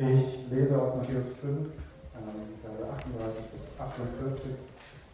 [0.00, 1.70] Ich lese aus Matthäus 5, ähm,
[2.62, 4.50] Verse 38 bis 48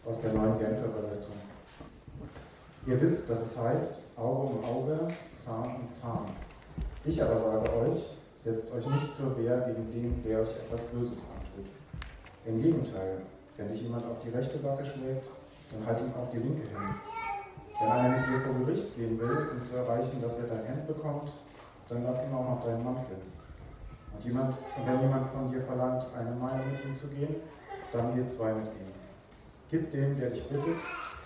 [0.05, 1.33] aus der neuen Genfer Übersetzung.
[2.85, 6.25] Ihr wisst, dass es heißt, Auge um Auge, Zahn um Zahn.
[7.03, 11.25] Ich aber sage euch, setzt euch nicht zur Wehr gegen den, der euch etwas Böses
[11.33, 11.71] antut.
[12.45, 13.23] Im Gegenteil,
[13.57, 15.25] wenn dich jemand auf die rechte Backe schlägt,
[15.71, 16.77] dann halt ihm auch die linke hin.
[17.79, 20.85] Wenn einer mit dir vor Gericht gehen will, um zu erreichen, dass er dein Hemd
[20.85, 21.33] bekommt,
[21.89, 23.17] dann lass ihm auch noch deinen Mantel.
[24.15, 27.35] Und, jemand, und wenn jemand von dir verlangt, eine Meile mit ihm zu gehen,
[27.91, 28.93] dann geh zwei mit ihm.
[29.69, 30.77] Gib dem, der dich bittet,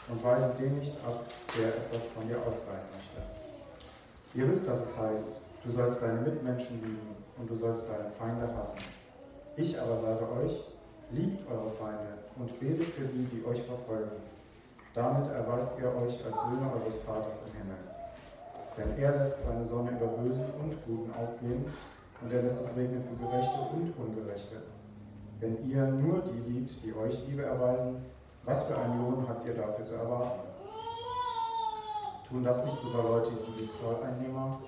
[0.09, 1.23] und weise den nicht ab,
[1.57, 3.21] der etwas von dir ausleihen möchte.
[4.33, 8.49] Ihr wisst, dass es heißt, du sollst deine Mitmenschen lieben und du sollst deine Feinde
[8.55, 8.80] hassen.
[9.55, 10.61] Ich aber sage euch,
[11.11, 14.17] liebt eure Feinde und betet für die, die euch verfolgen.
[14.94, 17.77] Damit erweist ihr euch als Söhne eures Vaters im Himmel.
[18.77, 21.66] Denn er lässt seine Sonne über Bösen und Guten aufgehen
[22.21, 24.61] und er lässt es regnen für Gerechte und Ungerechte.
[25.39, 27.97] Wenn ihr nur die liebt, die euch Liebe erweisen,
[28.44, 30.41] was für einen Lohn habt ihr dafür zu erwarten?
[32.27, 34.59] Tun das nicht sogar Leute wie die Zolleinnehmer?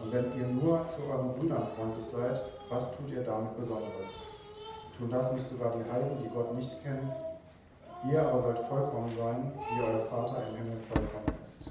[0.00, 4.20] Und wenn ihr nur zu euren Brüdern freundlich seid, was tut ihr damit Besonderes?
[4.96, 7.10] Tun das nicht sogar die Heiden, die Gott nicht kennen?
[8.10, 11.70] Ihr aber sollt vollkommen sein, wie euer Vater im Himmel vollkommen ist.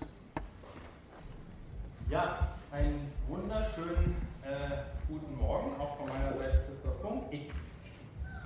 [2.10, 2.40] Ja,
[2.72, 4.78] einen wunderschönen äh,
[5.08, 7.24] guten Morgen, auch von meiner Seite Christoph Funk.
[7.32, 7.52] Ich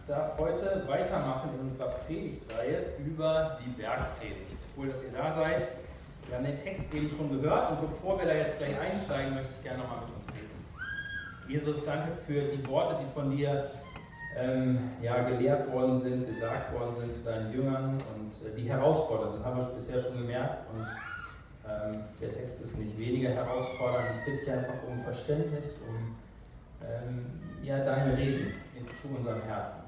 [0.07, 4.57] darf heute weitermachen in unserer Predigtreihe über die Bergpredigt.
[4.75, 5.67] Cool, dass ihr da seid.
[6.27, 9.53] Wir haben den Text eben schon gehört und bevor wir da jetzt gleich einsteigen, möchte
[9.57, 10.49] ich gerne nochmal mit uns beten.
[11.47, 13.67] Jesus, danke für die Worte, die von dir
[14.37, 19.33] ähm, ja, gelehrt worden sind, gesagt worden sind zu deinen Jüngern und äh, die herausfordern.
[19.37, 20.85] Das haben wir bisher schon gemerkt und
[21.65, 24.09] ähm, der Text ist nicht weniger herausfordernd.
[24.19, 26.15] Ich bitte dich einfach um Verständnis, um
[26.85, 27.25] ähm,
[27.63, 28.53] ja, deine Reden
[29.01, 29.81] zu unserem Herzen.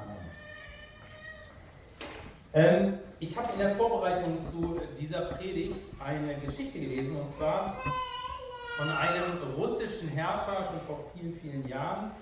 [0.00, 0.47] Amen.
[2.54, 7.76] Ähm, ich habe in der Vorbereitung zu dieser Predigt eine Geschichte gelesen und zwar
[8.76, 12.12] von einem russischen Herrscher schon vor vielen, vielen Jahren.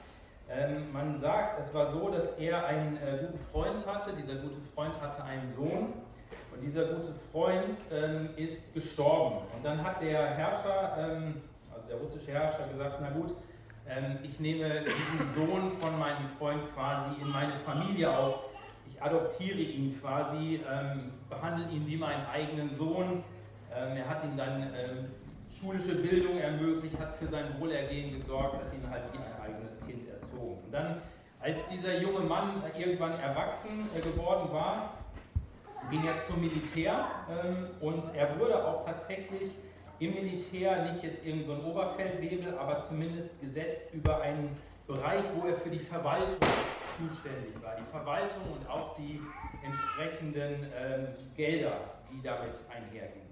[0.49, 4.13] Ähm, man sagt, es war so, dass er einen äh, guten Freund hatte.
[4.15, 5.93] Dieser gute Freund hatte einen Sohn
[6.53, 9.47] und dieser gute Freund ähm, ist gestorben.
[9.55, 13.35] Und dann hat der Herrscher, ähm, also der russische Herrscher, gesagt: Na gut,
[13.89, 18.56] ähm, ich nehme diesen Sohn von meinem Freund quasi in meine Familie auf.
[19.07, 23.23] Adoptiere ihn quasi, ähm, behandle ihn wie meinen eigenen Sohn.
[23.75, 25.07] Ähm, er hat ihm dann ähm,
[25.53, 30.09] schulische Bildung ermöglicht, hat für sein Wohlergehen gesorgt, hat ihn halt wie ein eigenes Kind
[30.09, 30.59] erzogen.
[30.65, 31.03] Und dann,
[31.41, 34.95] als dieser junge Mann irgendwann erwachsen äh, geworden war,
[35.91, 39.53] ging er zum Militär ähm, und er wurde auch tatsächlich
[39.99, 44.57] im Militär nicht jetzt irgendein so Oberfeldwebel, aber zumindest gesetzt über einen
[44.87, 46.37] Bereich, wo er für die Verwaltung
[46.97, 47.77] zuständig war.
[47.77, 49.21] Die Verwaltung und auch die
[49.65, 51.81] entsprechenden ähm, Gelder,
[52.11, 53.27] die damit einhergingen.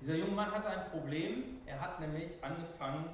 [0.00, 1.60] Dieser junge Mann hatte ein Problem.
[1.66, 3.06] Er hat nämlich angefangen,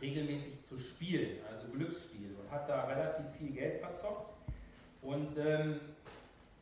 [0.00, 4.32] regelmäßig zu spielen, also Glücksspiel, und hat da relativ viel Geld verzockt.
[5.00, 5.80] Und ähm,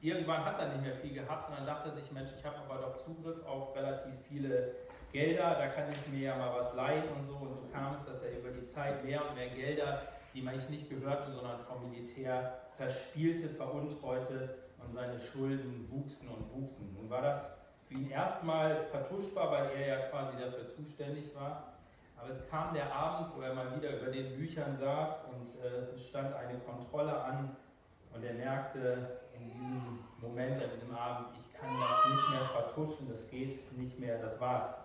[0.01, 2.57] irgendwann hat er nicht mehr viel gehabt und dann dachte er sich, Mensch, ich habe
[2.59, 4.75] aber doch Zugriff auf relativ viele
[5.13, 7.37] Gelder, da kann ich mir ja mal was leihen und so.
[7.37, 10.03] Und so kam es, dass er über die Zeit mehr und mehr Gelder,
[10.35, 16.95] die man nicht gehörten, sondern vom Militär verspielte, veruntreute und seine Schulden wuchsen und wuchsen.
[16.95, 17.57] Nun war das
[17.87, 21.75] für ihn erstmal vertuschbar, weil er ja quasi dafür zuständig war.
[22.17, 25.99] Aber es kam der Abend, wo er mal wieder über den Büchern saß und äh,
[25.99, 27.57] stand eine Kontrolle an
[28.13, 33.09] und er merkte in diesem Moment, an diesem Abend, ich kann das nicht mehr vertuschen,
[33.11, 34.77] das geht nicht mehr, das war's.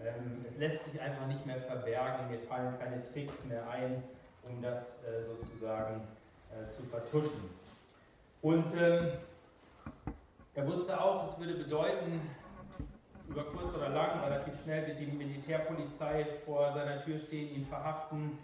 [0.00, 4.02] Ähm, es lässt sich einfach nicht mehr verbergen, mir fallen keine Tricks mehr ein,
[4.48, 6.02] um das äh, sozusagen
[6.50, 7.50] äh, zu vertuschen.
[8.42, 9.12] Und ähm,
[10.54, 12.20] er wusste auch, das würde bedeuten,
[13.28, 18.38] über kurz oder lang, relativ schnell wird die Militärpolizei vor seiner Tür stehen, ihn verhaften,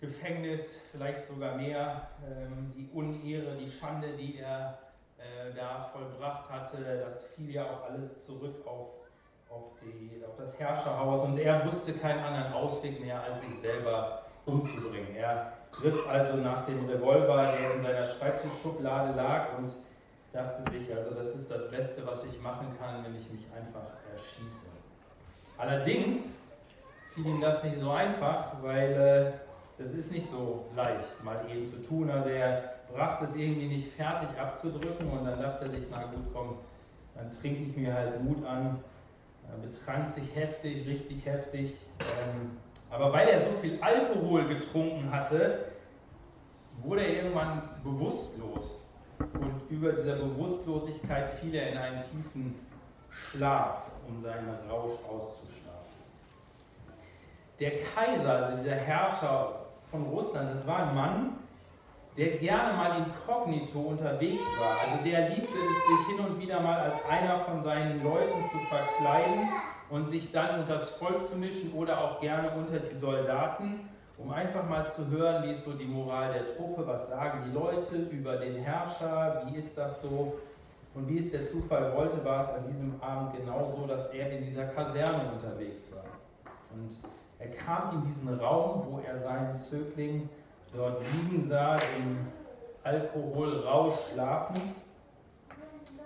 [0.00, 4.78] Gefängnis, vielleicht sogar mehr, ähm, die Unehre, die Schande, die er
[5.18, 8.90] äh, da vollbracht hatte, das fiel ja auch alles zurück auf,
[9.50, 14.22] auf, die, auf das Herrscherhaus und er wusste keinen anderen Ausweg mehr, als sich selber
[14.48, 15.14] umzubringen.
[15.16, 19.70] Er griff also nach dem Revolver, der in seiner Schreibtischschublade lag und
[20.32, 23.86] dachte sich, also das ist das Beste, was ich machen kann, wenn ich mich einfach
[24.12, 24.66] erschieße.
[25.56, 26.42] Allerdings
[27.14, 29.32] fiel ihm das nicht so einfach, weil äh,
[29.78, 32.10] das ist nicht so leicht, mal eben zu tun.
[32.10, 36.24] Also er brachte es irgendwie nicht fertig abzudrücken und dann dachte er sich, na gut,
[36.32, 36.58] komm,
[37.14, 38.78] dann trinke ich mir halt Mut an.
[39.50, 42.58] Er betrank sich heftig, richtig heftig, ähm,
[42.90, 45.72] Aber weil er so viel Alkohol getrunken hatte,
[46.82, 48.88] wurde er irgendwann bewusstlos.
[49.18, 52.54] Und über dieser Bewusstlosigkeit fiel er in einen tiefen
[53.10, 55.68] Schlaf, um seinen Rausch auszuschlafen.
[57.58, 61.32] Der Kaiser, also dieser Herrscher von Russland, das war ein Mann,
[62.16, 64.78] der gerne mal inkognito unterwegs war.
[64.80, 68.58] Also der liebte es, sich hin und wieder mal als einer von seinen Leuten zu
[68.68, 69.48] verkleiden
[69.90, 73.88] und sich dann unter das Volk zu mischen oder auch gerne unter die Soldaten,
[74.18, 77.52] um einfach mal zu hören, wie ist so die Moral der Truppe, was sagen die
[77.52, 80.38] Leute über den Herrscher, wie ist das so.
[80.94, 84.30] Und wie es der Zufall wollte, war es an diesem Abend genau so, dass er
[84.32, 86.04] in dieser Kaserne unterwegs war.
[86.72, 86.96] Und
[87.38, 90.28] er kam in diesen Raum, wo er seinen Zögling
[90.74, 92.26] dort liegen sah, im
[92.82, 94.72] Alkoholrausch schlafend.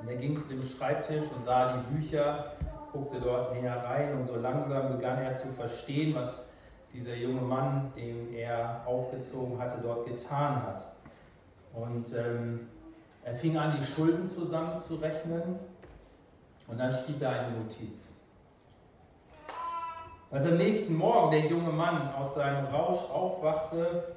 [0.00, 2.52] Und er ging zu dem Schreibtisch und sah die Bücher,
[2.92, 6.48] guckte dort näher rein und so langsam begann er zu verstehen, was
[6.92, 10.94] dieser junge Mann, den er aufgezogen hatte, dort getan hat.
[11.72, 12.68] Und ähm,
[13.24, 15.58] er fing an, die Schulden zusammenzurechnen
[16.68, 18.12] und dann schrieb er eine Notiz.
[20.30, 24.14] Als am nächsten Morgen der junge Mann aus seinem Rausch aufwachte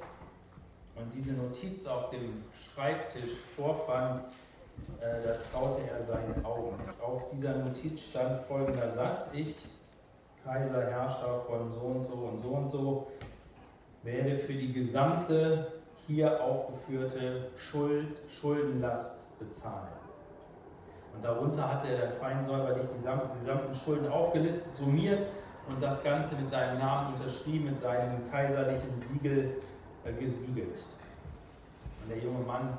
[0.96, 4.22] und diese Notiz auf dem Schreibtisch vorfand,
[5.00, 7.02] da traute er seinen Augen nicht.
[7.02, 9.56] Auf dieser Notiz stand folgender Satz: Ich,
[10.44, 13.08] Kaiser, Herrscher von so und so und so und so,
[14.04, 15.68] werde für die gesamte
[16.08, 19.88] hier aufgeführte Schuld, Schuldenlast bezahlen.
[21.16, 25.26] Und darunter hatte er dann fein säuberlich die gesamten Schulden aufgelistet, summiert
[25.68, 29.56] und das Ganze mit seinem Namen unterschrieben, mit seinem kaiserlichen Siegel
[30.04, 30.84] äh, gesiegelt.
[32.04, 32.78] Und der junge Mann,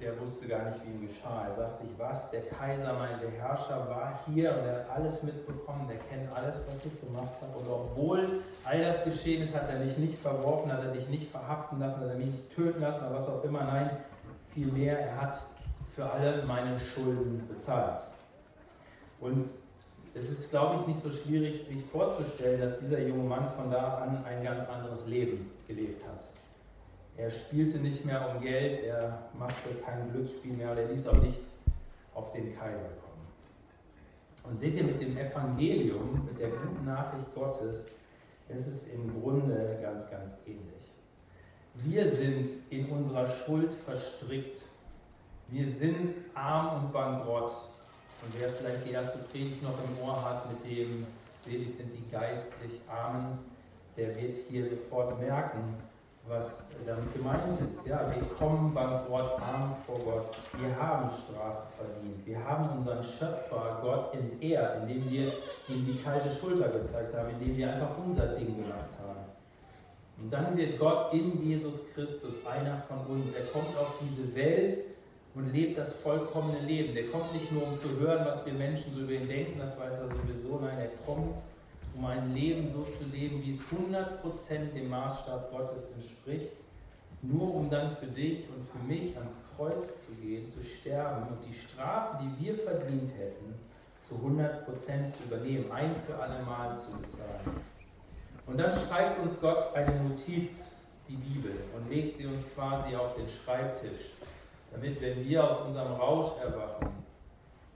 [0.00, 1.46] der wusste gar nicht, wie ihm geschah.
[1.46, 5.22] Er sagt sich, was, der Kaiser, mein der Herrscher, war hier und er hat alles
[5.22, 7.58] mitbekommen, der kennt alles, was ich gemacht habe.
[7.58, 11.30] Und obwohl all das geschehen ist, hat er mich nicht verworfen, hat er mich nicht
[11.30, 13.62] verhaften lassen, hat er mich nicht töten lassen oder was auch immer.
[13.64, 13.90] Nein,
[14.52, 15.38] vielmehr, er hat
[15.94, 18.02] für alle meine Schulden bezahlt.
[19.20, 19.48] Und
[20.14, 23.98] es ist, glaube ich, nicht so schwierig, sich vorzustellen, dass dieser junge Mann von da
[23.98, 26.24] an ein ganz anderes Leben gelebt hat.
[27.16, 31.22] Er spielte nicht mehr um Geld, er machte kein Glücksspiel mehr und er ließ auch
[31.22, 31.58] nichts
[32.14, 33.04] auf den Kaiser kommen.
[34.44, 37.92] Und seht ihr, mit dem Evangelium, mit der guten Nachricht Gottes,
[38.48, 40.90] ist es im Grunde ganz, ganz ähnlich.
[41.74, 44.62] Wir sind in unserer Schuld verstrickt.
[45.48, 47.52] Wir sind arm und bankrott.
[48.22, 51.06] Und wer vielleicht die erste Predigt noch im Ohr hat, mit dem
[51.36, 53.38] selig sind die geistlich Armen,
[53.96, 55.74] der wird hier sofort merken,
[56.26, 57.86] was damit gemeint ist.
[57.86, 60.38] Ja, wir kommen beim Wort arm vor Gott.
[60.58, 62.26] Wir haben Strafe verdient.
[62.26, 67.56] Wir haben unseren Schöpfer Gott entehrt, indem wir ihm die kalte Schulter gezeigt haben, indem
[67.56, 69.24] wir einfach unser Ding gemacht haben.
[70.16, 73.34] Und dann wird Gott in Jesus Christus einer von uns.
[73.34, 74.78] Er kommt auf diese Welt
[75.34, 76.94] und lebt das vollkommene Leben.
[76.94, 79.78] Der kommt nicht nur, um zu hören, was wir Menschen so über ihn denken, das
[79.78, 80.60] weiß er sowieso.
[80.60, 81.42] Nein, er kommt,
[81.94, 86.52] um ein Leben so zu leben, wie es 100% dem Maßstab Gottes entspricht,
[87.22, 91.44] nur um dann für dich und für mich ans Kreuz zu gehen, zu sterben und
[91.48, 93.54] die Strafe, die wir verdient hätten,
[94.02, 94.66] zu 100%
[95.10, 97.60] zu übernehmen, ein für alle Mal zu bezahlen.
[98.46, 100.76] Und dann schreibt uns Gott eine Notiz,
[101.08, 104.12] die Bibel, und legt sie uns quasi auf den Schreibtisch,
[104.70, 106.90] damit, wenn wir aus unserem Rausch erwachen,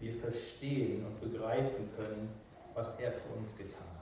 [0.00, 2.28] wir verstehen und begreifen können,
[2.74, 3.97] was er für uns getan hat.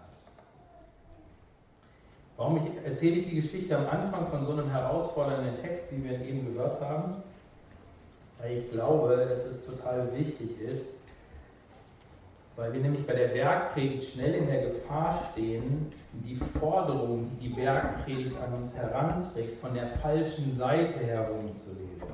[2.37, 6.13] Warum ich, erzähle ich die Geschichte am Anfang von so einem herausfordernden Text, wie wir
[6.13, 7.23] ihn eben gehört haben?
[8.39, 10.99] Weil ich glaube, dass es total wichtig ist,
[12.57, 17.55] weil wir nämlich bei der Bergpredigt schnell in der Gefahr stehen, die Forderung, die die
[17.55, 22.09] Bergpredigt an uns heranträgt, von der falschen Seite herum zu lesen.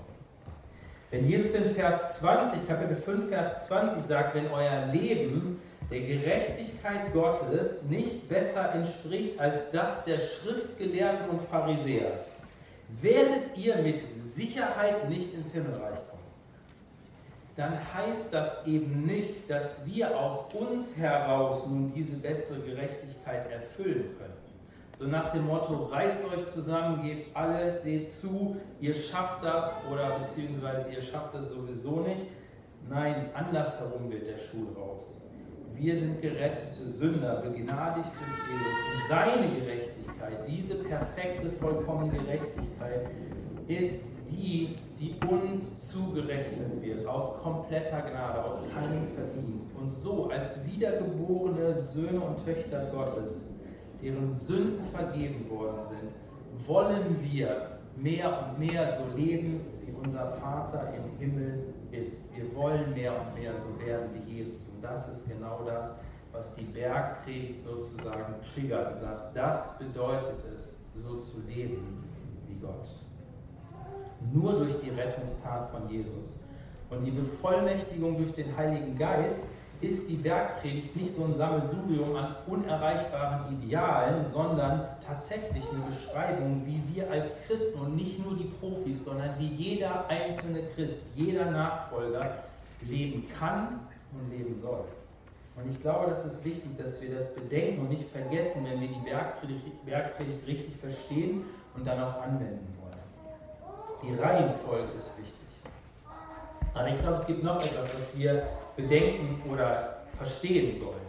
[1.11, 5.61] Wenn Jesus in Vers 20, Kapitel 5, Vers 20 sagt, wenn euer Leben
[5.93, 12.25] der Gerechtigkeit Gottes nicht besser entspricht als das der Schriftgelehrten und Pharisäer,
[13.01, 16.23] werdet ihr mit Sicherheit nicht ins Himmelreich kommen.
[17.57, 24.17] Dann heißt das eben nicht, dass wir aus uns heraus nun diese bessere Gerechtigkeit erfüllen
[24.19, 24.33] können.
[24.99, 30.19] So nach dem Motto, reißt euch zusammen, gebt alles, seht zu, ihr schafft das oder
[30.19, 32.27] beziehungsweise ihr schafft es sowieso nicht.
[32.89, 35.19] Nein, andersherum wird der Schuh raus.
[35.77, 38.77] Wir sind gerettete Sünder, begnadigt durch Jesus.
[38.95, 43.09] Und seine Gerechtigkeit, diese perfekte, vollkommene Gerechtigkeit,
[43.69, 49.71] ist die, die uns zugerechnet wird, aus kompletter Gnade, aus keinem Verdienst.
[49.81, 53.49] Und so als wiedergeborene Söhne und Töchter Gottes
[54.03, 60.93] deren Sünden vergeben worden sind, wollen wir mehr und mehr so leben, wie unser Vater
[60.95, 62.35] im Himmel ist.
[62.35, 64.69] Wir wollen mehr und mehr so werden wie Jesus.
[64.69, 65.95] Und das ist genau das,
[66.33, 72.05] was die Bergpredigt sozusagen triggert und sagt, das bedeutet es, so zu leben
[72.49, 72.97] wie Gott.
[74.33, 76.41] Nur durch die Rettungstat von Jesus
[76.91, 79.41] und die Bevollmächtigung durch den Heiligen Geist
[79.83, 86.83] ist die Bergpredigt nicht so ein Sammelsurium an unerreichbaren Idealen, sondern tatsächlich eine Beschreibung, wie
[86.95, 92.45] wir als Christen und nicht nur die Profis, sondern wie jeder einzelne Christ, jeder Nachfolger
[92.83, 93.81] leben kann
[94.13, 94.85] und leben soll.
[95.57, 98.89] Und ich glaube, das ist wichtig, dass wir das bedenken und nicht vergessen, wenn wir
[98.89, 99.03] die
[99.85, 102.93] Bergpredigt, richtig verstehen und dann auch anwenden wollen.
[104.03, 105.35] Die Reihenfolge ist wichtig.
[106.73, 108.47] Aber ich glaube, es gibt noch etwas, was wir
[108.77, 111.01] bedenken oder verstehen sollen.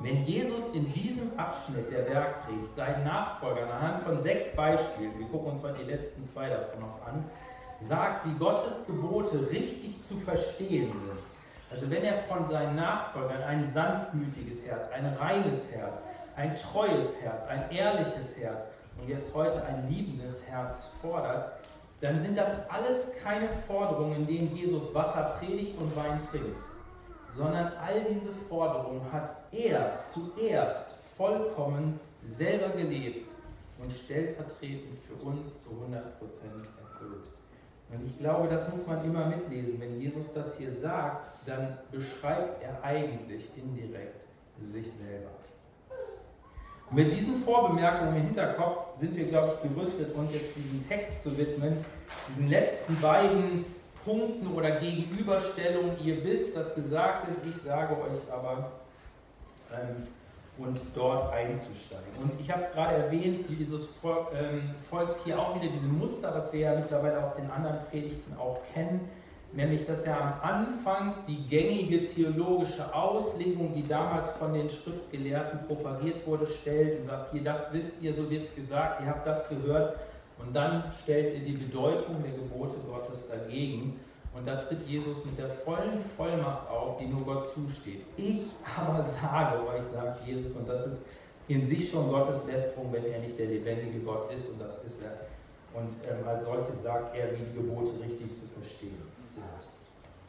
[0.00, 5.52] Wenn Jesus in diesem Abschnitt der Bergpredigt seinen Nachfolgern anhand von sechs Beispielen, wir gucken
[5.52, 7.24] uns heute die letzten zwei davon noch an,
[7.80, 11.18] sagt, wie Gottes Gebote richtig zu verstehen sind,
[11.70, 16.00] also wenn er von seinen Nachfolgern ein sanftmütiges Herz, ein reines Herz,
[16.36, 18.68] ein treues Herz, ein ehrliches Herz
[19.00, 21.52] und jetzt heute ein liebendes Herz fordert,
[22.04, 26.60] dann sind das alles keine Forderungen, in denen Jesus Wasser predigt und Wein trinkt,
[27.34, 33.30] sondern all diese Forderungen hat er zuerst vollkommen selber gelebt
[33.82, 35.72] und stellvertretend für uns zu 100%
[36.82, 37.30] erfüllt.
[37.90, 39.80] Und ich glaube, das muss man immer mitlesen.
[39.80, 44.26] Wenn Jesus das hier sagt, dann beschreibt er eigentlich indirekt
[44.60, 45.30] sich selber.
[46.90, 51.36] Mit diesen Vorbemerkungen im Hinterkopf sind wir, glaube ich, gerüstet, uns jetzt diesem Text zu
[51.36, 51.84] widmen,
[52.28, 53.64] diesen letzten beiden
[54.04, 55.96] Punkten oder Gegenüberstellungen.
[56.04, 58.70] Ihr wisst, dass gesagt ist, ich sage euch aber,
[59.72, 60.06] ähm,
[60.56, 62.04] und dort einzusteigen.
[62.22, 63.88] Und ich habe es gerade erwähnt, Jesus
[64.34, 68.36] ähm, folgt hier auch wieder diesem Muster, was wir ja mittlerweile aus den anderen Predigten
[68.38, 69.08] auch kennen,
[69.56, 76.26] nämlich dass er am Anfang die gängige theologische Auslegung, die damals von den Schriftgelehrten propagiert
[76.26, 79.48] wurde, stellt und sagt, hier, das wisst ihr, so wird es gesagt, ihr habt das
[79.48, 79.96] gehört.
[80.38, 84.00] Und dann stellt er die Bedeutung der Gebote Gottes dagegen
[84.34, 88.04] und da tritt Jesus mit der vollen Vollmacht auf, die nur Gott zusteht.
[88.16, 88.40] Ich
[88.76, 91.02] aber sage euch, sagt Jesus, und das ist
[91.46, 95.02] in sich schon Gottes Lästerung, wenn er nicht der lebendige Gott ist, und das ist
[95.02, 95.12] er.
[95.74, 99.44] Und ähm, als solches sagt er, wie die Gebote richtig zu verstehen sind.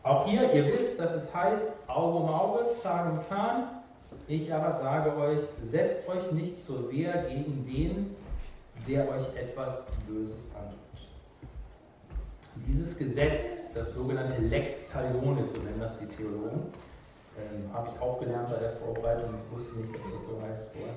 [0.03, 3.81] Auch hier, ihr wisst, dass es heißt, Auge um Auge, Zahn um Zahn.
[4.27, 8.15] Ich aber sage euch, setzt euch nicht zur Wehr gegen den,
[8.87, 10.79] der euch etwas Böses antut.
[12.67, 16.71] Dieses Gesetz, das sogenannte Lex Talionis, so nennen das die Theologen,
[17.37, 19.31] ähm, habe ich auch gelernt bei der Vorbereitung.
[19.43, 20.95] Ich wusste nicht, dass das so heißt vorher.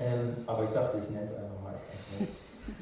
[0.00, 1.74] Ähm, aber ich dachte, ich nenne es einfach mal.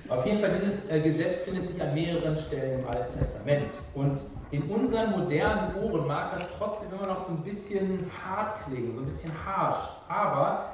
[0.09, 3.73] Auf jeden Fall, dieses äh, Gesetz findet sich an mehreren Stellen im Alten Testament.
[3.95, 8.93] Und in unseren modernen Ohren mag das trotzdem immer noch so ein bisschen hart klingen,
[8.93, 9.89] so ein bisschen harsch.
[10.09, 10.73] Aber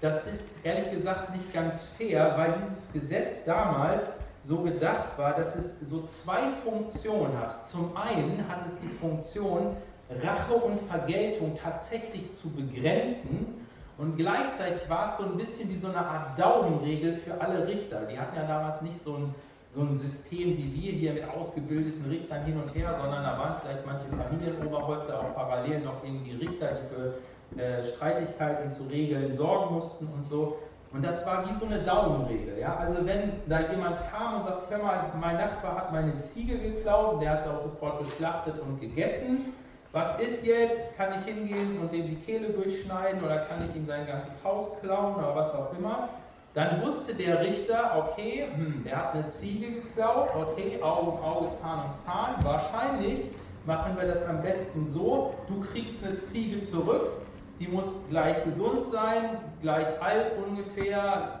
[0.00, 5.56] das ist ehrlich gesagt nicht ganz fair, weil dieses Gesetz damals so gedacht war, dass
[5.56, 7.66] es so zwei Funktionen hat.
[7.66, 9.76] Zum einen hat es die Funktion,
[10.22, 13.67] Rache und Vergeltung tatsächlich zu begrenzen
[13.98, 18.02] und gleichzeitig war es so ein bisschen wie so eine Art Daumenregel für alle Richter.
[18.10, 19.34] Die hatten ja damals nicht so ein,
[19.70, 23.56] so ein System wie wir hier mit ausgebildeten Richtern hin und her, sondern da waren
[23.60, 29.74] vielleicht manche Familienoberhäupter auch parallel noch irgendwie Richter, die für äh, Streitigkeiten zu regeln sorgen
[29.74, 30.58] mussten und so.
[30.92, 32.58] Und das war wie so eine Daumenregel.
[32.58, 32.76] Ja?
[32.76, 37.20] Also wenn da jemand kam und sagt, hör mal, mein Nachbar hat meine Ziege geklaut
[37.20, 39.52] der hat sie auch sofort geschlachtet und gegessen.
[39.92, 40.96] Was ist jetzt?
[40.98, 44.68] Kann ich hingehen und dem die Kehle durchschneiden oder kann ich ihm sein ganzes Haus
[44.80, 46.10] klauen oder was auch immer?
[46.52, 51.52] Dann wusste der Richter, okay, hm, der hat eine Ziege geklaut, okay, Auge um Auge,
[51.52, 52.36] Zahn um Zahn.
[52.42, 53.30] Wahrscheinlich
[53.64, 57.12] machen wir das am besten so, du kriegst eine Ziege zurück,
[57.58, 61.40] die muss gleich gesund sein, gleich alt ungefähr.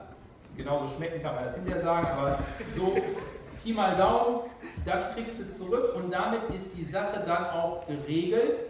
[0.56, 2.38] Genauso schmecken kann man das hinterher sagen, aber
[2.76, 2.96] so
[3.68, 4.40] Pi mal Daumen,
[4.86, 8.60] das kriegst du zurück und damit ist die Sache dann auch geregelt.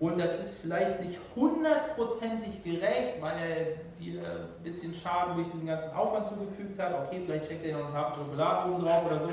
[0.00, 3.64] Und das ist vielleicht nicht hundertprozentig gerecht, weil er
[3.98, 6.92] dir ein bisschen Schaden durch diesen ganzen Aufwand zugefügt hat.
[7.06, 9.28] Okay, vielleicht checkt er noch eine Tafel Schokolade oben drauf oder so.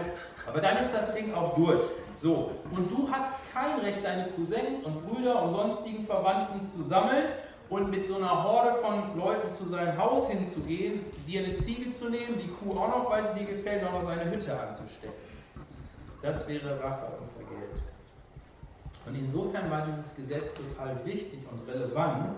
[0.48, 1.82] Aber dann ist das Ding auch durch.
[2.16, 7.26] So, und du hast kein Recht, deine Cousins und Brüder und sonstigen Verwandten zu sammeln
[7.72, 12.10] und mit so einer Horde von Leuten zu seinem Haus hinzugehen, dir eine Ziege zu
[12.10, 15.16] nehmen, die Kuh auch noch, weil sie dir gefällt, noch seine Hütte anzustecken.
[16.22, 17.82] Das wäre Rache und Vergeltung.
[19.06, 22.38] Und insofern war dieses Gesetz total wichtig und relevant,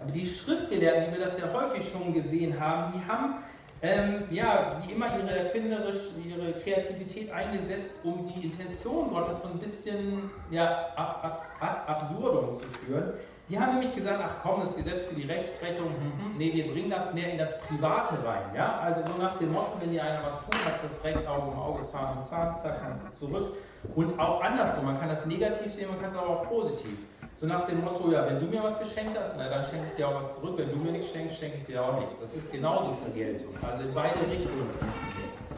[0.00, 3.34] Aber die Schriftgelehrten, wie wir das ja häufig schon gesehen haben, die haben
[3.82, 9.58] ähm, ja, wie immer ihre erfinderisch, ihre Kreativität eingesetzt, um die Intention Gottes so ein
[9.58, 13.12] bisschen ja, ab, ab, ad absurdum zu führen.
[13.48, 16.72] Die haben nämlich gesagt, ach komm, das Gesetz für die Rechtsprechung, hm, hm, nee, wir
[16.72, 18.42] bringen das mehr in das Private rein.
[18.56, 18.80] Ja?
[18.80, 21.52] Also so nach dem Motto, wenn dir einer was tut, hast du das Recht, Auge
[21.52, 23.56] um Auge, Zahn um Zahn, zack, kannst du zurück.
[23.94, 26.98] Und auch andersrum, man kann das negativ sehen, man kann es aber auch positiv.
[27.36, 29.94] So nach dem Motto, ja, wenn du mir was geschenkt hast, na, dann schenke ich
[29.94, 30.54] dir auch was zurück.
[30.56, 32.18] Wenn du mir nichts schenkst, schenke ich dir auch nichts.
[32.18, 33.54] Das ist genauso Vergeltung.
[33.62, 35.56] Also in beide Richtungen funktioniert das.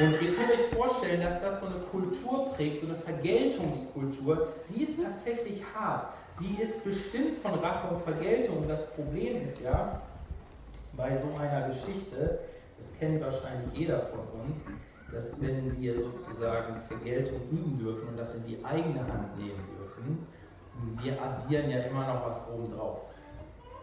[0.00, 4.82] Und ihr könnt euch vorstellen, dass das so eine Kultur prägt, so eine Vergeltungskultur, die
[4.82, 6.06] ist tatsächlich hart.
[6.40, 8.66] Die ist bestimmt von Rache und Vergeltung.
[8.66, 10.00] Das Problem ist ja,
[10.96, 12.38] bei so einer Geschichte,
[12.78, 14.56] das kennt wahrscheinlich jeder von uns,
[15.12, 20.26] dass wenn wir sozusagen Vergeltung üben dürfen und das in die eigene Hand nehmen dürfen,
[21.02, 23.00] wir addieren ja immer noch was obendrauf.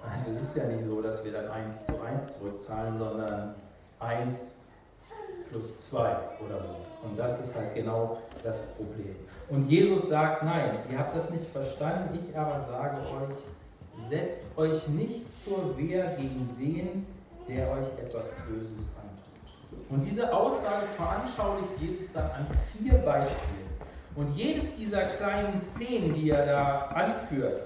[0.10, 3.56] Also es ist ja nicht so, dass wir dann 1 zu 1 zurückzahlen, sondern
[4.00, 4.56] 1
[5.50, 6.00] plus 2
[6.46, 6.76] oder so.
[7.04, 9.16] Und das ist halt genau das Problem.
[9.50, 14.88] Und Jesus sagt, nein, ihr habt das nicht verstanden, ich aber sage euch, setzt euch
[14.90, 17.06] nicht zur Wehr gegen den,
[17.48, 19.90] der euch etwas Böses antut.
[19.90, 23.68] Und diese Aussage veranschaulicht Jesus dann an vier Beispielen.
[24.16, 27.64] Und jedes dieser kleinen Szenen, die er da anführt,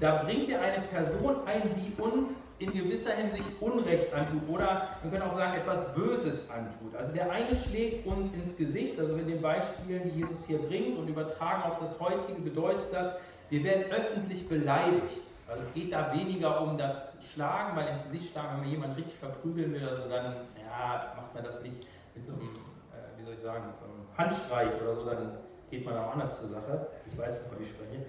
[0.00, 5.10] da bringt er eine Person ein, die uns in gewisser Hinsicht Unrecht antut oder man
[5.10, 6.94] könnte auch sagen, etwas Böses antut.
[6.96, 10.98] Also der eine schlägt uns ins Gesicht, also in den Beispielen, die Jesus hier bringt
[10.98, 13.18] und übertragen auf das heutige, bedeutet das,
[13.50, 15.22] wir werden öffentlich beleidigt.
[15.48, 18.96] Also es geht da weniger um das Schlagen, weil ins Gesicht schlagen, wenn man jemanden
[18.96, 23.24] richtig verprügeln will, also dann ja, macht man das nicht mit so einem, äh, wie
[23.24, 25.38] soll ich sagen, mit so einem Handstreich oder so, dann
[25.72, 26.86] geht man auch anders zur Sache.
[27.06, 28.04] Ich weiß, wovon ich spreche.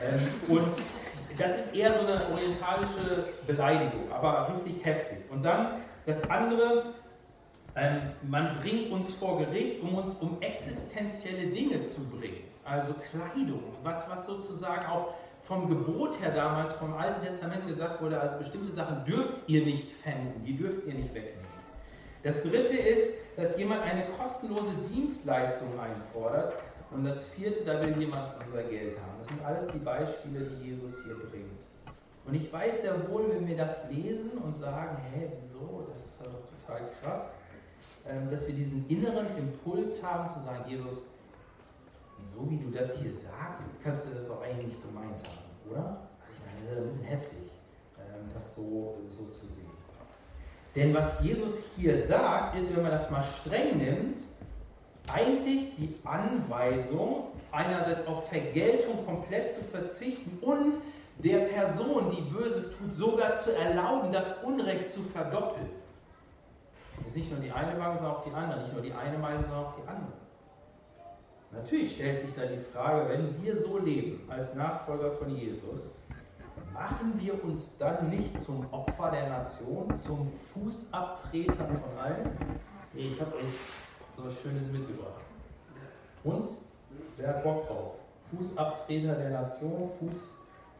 [0.00, 0.68] Ähm, und
[1.36, 5.18] das ist eher so eine orientalische Beleidigung, aber richtig heftig.
[5.28, 6.94] Und dann das andere,
[7.74, 12.44] ähm, man bringt uns vor Gericht, um uns um existenzielle Dinge zu bringen.
[12.64, 18.20] Also Kleidung, was, was sozusagen auch vom Gebot her damals, vom Alten Testament gesagt wurde,
[18.20, 21.48] also bestimmte Sachen dürft ihr nicht fänden, die dürft ihr nicht wegnehmen.
[22.22, 26.52] Das dritte ist, dass jemand eine kostenlose Dienstleistung einfordert,
[26.90, 29.18] und das vierte, da will jemand unser Geld haben.
[29.18, 31.66] Das sind alles die Beispiele, die Jesus hier bringt.
[32.26, 36.20] Und ich weiß sehr wohl, wenn wir das lesen und sagen, hä, wieso, das ist
[36.20, 37.34] doch total krass,
[38.06, 41.14] ähm, dass wir diesen inneren Impuls haben zu sagen, Jesus,
[42.22, 46.08] so wie du das hier sagst, kannst du das doch eigentlich gemeint haben, oder?
[46.20, 47.50] Also ich meine, das ist ein bisschen heftig,
[47.98, 49.70] ähm, das so, so zu sehen.
[50.74, 54.20] Denn was Jesus hier sagt, ist, wenn man das mal streng nimmt,
[55.12, 60.74] eigentlich die Anweisung, einerseits auf Vergeltung komplett zu verzichten und
[61.18, 65.68] der Person, die Böses tut, sogar zu erlauben, das Unrecht zu verdoppeln.
[66.98, 68.60] Das ist nicht nur die eine Waage, sondern auch die andere.
[68.60, 70.12] Nicht nur die eine Meile, sondern auch die andere.
[71.50, 75.94] Natürlich stellt sich da die Frage, wenn wir so leben als Nachfolger von Jesus,
[76.74, 82.30] machen wir uns dann nicht zum Opfer der Nation, zum Fußabtreter von allen?
[82.94, 83.44] Ich habe euch
[84.18, 85.22] so was Schönes mitgebracht.
[86.24, 86.48] Und
[87.16, 87.94] wer hat Bock drauf?
[88.30, 90.16] Fußabtreter der Nation, Fuß,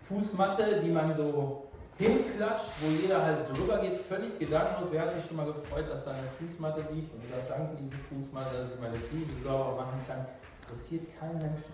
[0.03, 1.65] Fußmatte, die man so
[1.97, 4.89] hinklatscht, wo jeder halt drüber geht, völlig gedankenlos.
[4.93, 7.97] Wer hat sich schon mal gefreut, dass da eine Fußmatte liegt und sagt, danke liebe
[8.09, 10.27] Fußmatte, dass ich meine Füße sauber machen kann?
[10.63, 11.73] Interessiert keinen Menschen.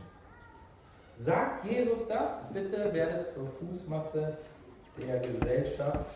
[1.18, 2.52] Sagt Jesus das?
[2.52, 4.38] Bitte werdet zur Fußmatte
[4.98, 6.14] der Gesellschaft.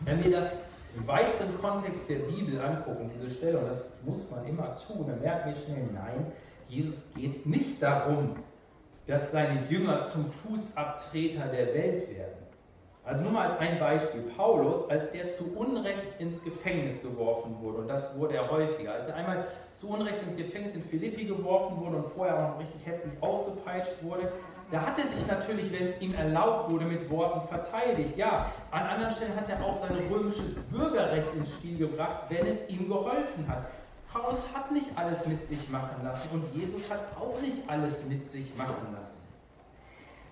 [0.00, 0.56] Wenn wir das
[0.96, 5.20] im weiteren Kontext der Bibel angucken, diese Stelle, und das muss man immer tun, dann
[5.20, 6.32] merken wir schnell, nein,
[6.68, 8.36] Jesus geht es nicht darum,
[9.06, 12.48] dass seine Jünger zum Fußabtreter der Welt werden.
[13.08, 14.20] Also nur mal als ein Beispiel.
[14.36, 19.08] Paulus, als der zu Unrecht ins Gefängnis geworfen wurde, und das wurde er häufiger, als
[19.08, 22.84] er einmal zu Unrecht ins Gefängnis in Philippi geworfen wurde und vorher auch noch richtig
[22.84, 24.30] heftig ausgepeitscht wurde,
[24.70, 28.16] da hat er sich natürlich, wenn es ihm erlaubt wurde, mit Worten verteidigt.
[28.16, 32.68] Ja, an anderen Stellen hat er auch sein römisches Bürgerrecht ins Spiel gebracht, wenn es
[32.68, 33.66] ihm geholfen hat.
[34.12, 38.30] Paulus hat nicht alles mit sich machen lassen und Jesus hat auch nicht alles mit
[38.30, 39.20] sich machen lassen.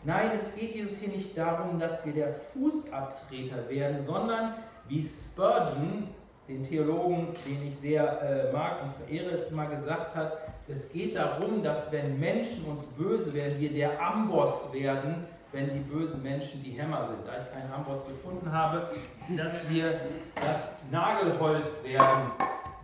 [0.05, 4.55] Nein, es geht Jesus hier nicht darum, dass wir der Fußabtreter werden, sondern
[4.89, 6.09] wie Spurgeon
[6.49, 11.15] den Theologen, den ich sehr äh, mag und verehre, es mal gesagt hat, es geht
[11.15, 16.63] darum, dass wenn Menschen uns böse werden, wir der Amboss werden, wenn die bösen Menschen
[16.63, 17.27] die Hämmer sind.
[17.27, 18.91] Da ich keinen Amboss gefunden habe,
[19.37, 20.01] dass wir
[20.35, 22.33] das Nagelholz werden,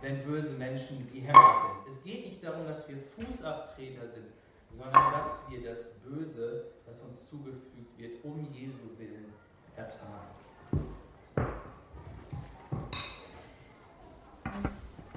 [0.01, 1.93] wenn böse Menschen die Hämmer sind.
[1.93, 4.27] Es geht nicht darum, dass wir Fußabtreter sind,
[4.69, 9.33] sondern dass wir das Böse, das uns zugefügt wird, um Jesu willen
[9.75, 10.33] ertragen.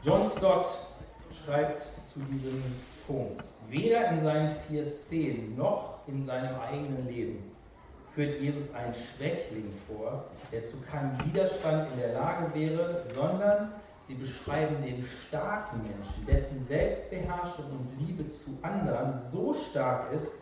[0.02, 0.85] John Stott
[1.44, 2.62] schreibt zu diesem
[3.06, 7.56] Punkt, weder in seinen vier Szenen noch in seinem eigenen Leben
[8.16, 14.14] führt Jesus einen Schwächling vor, der zu keinem Widerstand in der Lage wäre, sondern sie
[14.14, 20.32] beschreiben den starken Menschen, dessen Selbstbeherrschung und Liebe zu anderen so stark ist,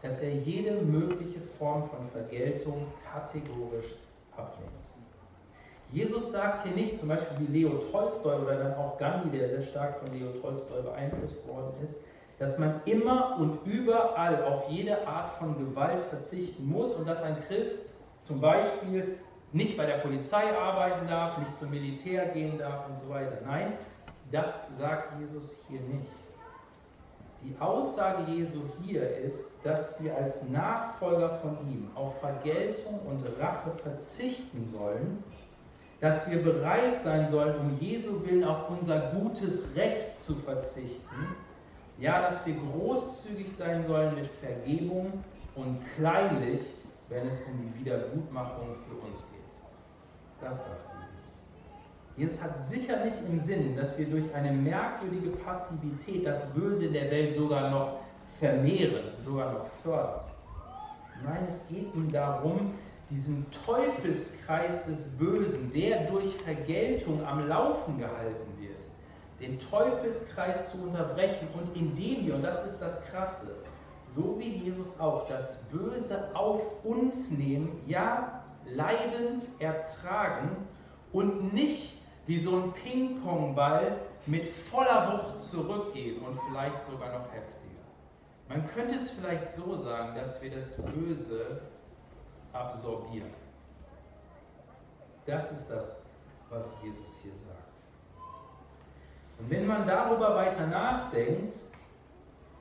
[0.00, 3.92] dass er jede mögliche Form von Vergeltung kategorisch
[4.34, 4.77] ablehnt.
[5.90, 9.62] Jesus sagt hier nicht, zum Beispiel wie Leo Tolstoi oder dann auch Gandhi, der sehr
[9.62, 11.96] stark von Leo Tolstoi beeinflusst worden ist,
[12.38, 17.36] dass man immer und überall auf jede Art von Gewalt verzichten muss und dass ein
[17.48, 17.88] Christ
[18.20, 19.18] zum Beispiel
[19.52, 23.38] nicht bei der Polizei arbeiten darf, nicht zum Militär gehen darf und so weiter.
[23.46, 23.72] Nein,
[24.30, 26.06] das sagt Jesus hier nicht.
[27.42, 33.70] Die Aussage Jesu hier ist, dass wir als Nachfolger von ihm auf Vergeltung und Rache
[33.70, 35.22] verzichten sollen
[36.00, 41.36] dass wir bereit sein sollen, um Jesu Willen auf unser gutes Recht zu verzichten.
[41.98, 45.24] Ja, dass wir großzügig sein sollen mit Vergebung
[45.56, 46.60] und kleinlich,
[47.08, 49.38] wenn es um die Wiedergutmachung für uns geht.
[50.40, 51.38] Das sagt Jesus.
[52.16, 56.92] Jesus hat sicher nicht im Sinn, dass wir durch eine merkwürdige Passivität das Böse in
[56.92, 58.00] der Welt sogar noch
[58.38, 60.20] vermehren, sogar noch fördern.
[61.24, 62.74] Nein, es geht ihm darum,
[63.10, 68.84] diesen Teufelskreis des Bösen, der durch Vergeltung am Laufen gehalten wird,
[69.40, 73.56] den Teufelskreis zu unterbrechen und indem wir, und das ist das Krasse,
[74.06, 80.56] so wie Jesus auch, das Böse auf uns nehmen, ja, leidend ertragen
[81.12, 87.58] und nicht wie so ein Ping-Pong-Ball mit voller Wucht zurückgehen und vielleicht sogar noch heftiger.
[88.48, 91.62] Man könnte es vielleicht so sagen, dass wir das Böse
[92.58, 93.30] absorbieren.
[95.26, 96.02] Das ist das,
[96.50, 97.58] was Jesus hier sagt.
[99.38, 101.56] Und wenn man darüber weiter nachdenkt,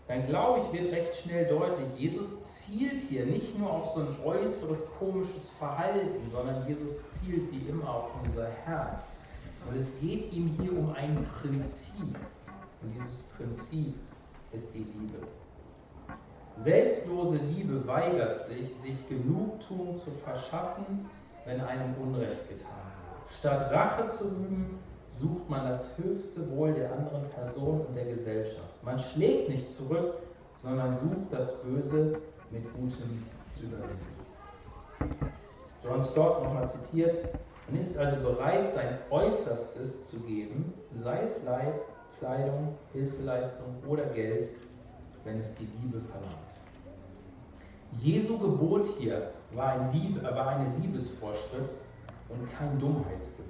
[0.08, 4.16] dann glaube ich, wird recht schnell deutlich, Jesus zielt hier nicht nur auf so ein
[4.24, 9.14] äußeres komisches Verhalten, sondern Jesus zielt wie immer auf unser Herz.
[9.68, 12.16] Und es geht ihm hier um ein Prinzip.
[12.82, 13.96] Und dieses Prinzip
[14.54, 15.28] ist die Liebe.
[16.58, 21.08] Selbstlose Liebe weigert sich, sich Genugtuung zu verschaffen,
[21.46, 23.32] wenn einem Unrecht getan wird.
[23.32, 28.84] Statt Rache zu üben, sucht man das höchste Wohl der anderen Person und der Gesellschaft.
[28.84, 30.16] Man schlägt nicht zurück,
[30.62, 32.20] sondern sucht das Böse
[32.52, 33.24] mit Gutem
[33.56, 34.18] zu überwinden.
[35.84, 37.18] John Stott nochmal zitiert,
[37.70, 41.82] man ist also bereit, sein Äußerstes zu geben, sei es Leib,
[42.18, 44.50] Kleidung, Hilfeleistung oder Geld,
[45.28, 46.58] wenn es die Liebe verlangt.
[48.02, 51.74] Jesu Gebot hier war, ein Liebe, war eine Liebesvorschrift
[52.30, 53.48] und kein Dummheitsgebot.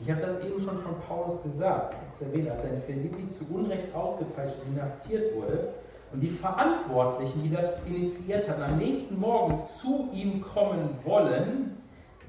[0.00, 2.82] Ich habe das eben schon von Paulus gesagt, ich habe es erwähnt, als er in
[2.82, 5.68] Philippi zu Unrecht ausgepeitscht und inhaftiert wurde
[6.12, 11.81] und die Verantwortlichen, die das initiiert hatten, am nächsten Morgen zu ihm kommen wollen,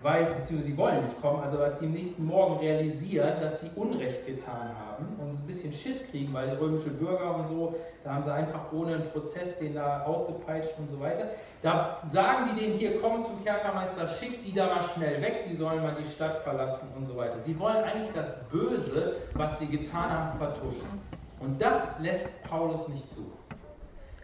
[0.04, 3.72] weil, beziehungsweise sie wollen nicht kommen, also als sie am nächsten Morgen realisieren, dass sie
[3.76, 8.24] Unrecht getan haben und ein bisschen Schiss kriegen, weil römische Bürger und so, da haben
[8.24, 11.30] sie einfach ohne einen Prozess den da ausgepeitscht und so weiter.
[11.62, 15.56] Da sagen die denen hier, komm zum Kerkermeister, schick die da mal schnell weg, die
[15.56, 17.40] sollen mal die Stadt verlassen und so weiter.
[17.40, 21.02] Sie wollen eigentlich das Böse, was sie getan haben, vertuschen.
[21.40, 23.32] Und das lässt Paulus nicht zu.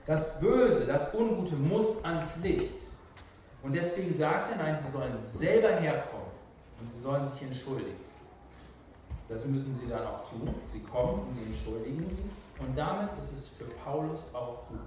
[0.06, 2.89] Das Böse, das Ungute muss ans Licht.
[3.62, 6.28] Und deswegen sagt er, nein, sie sollen selber herkommen
[6.80, 8.00] und sie sollen sich entschuldigen.
[9.28, 10.54] Das müssen sie dann auch tun.
[10.66, 12.20] Sie kommen und sie entschuldigen sich.
[12.60, 14.80] Und damit ist es für Paulus auch gut.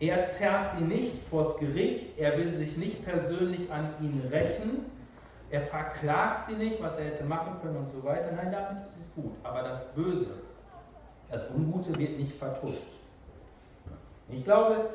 [0.00, 4.86] Er zerrt sie nicht vors Gericht, er will sich nicht persönlich an ihnen rächen,
[5.50, 8.32] er verklagt sie nicht, was er hätte machen können und so weiter.
[8.32, 9.32] Nein, damit ist es gut.
[9.42, 10.38] Aber das Böse,
[11.28, 12.88] das Ungute wird nicht vertuscht.
[14.28, 14.90] Ich glaube,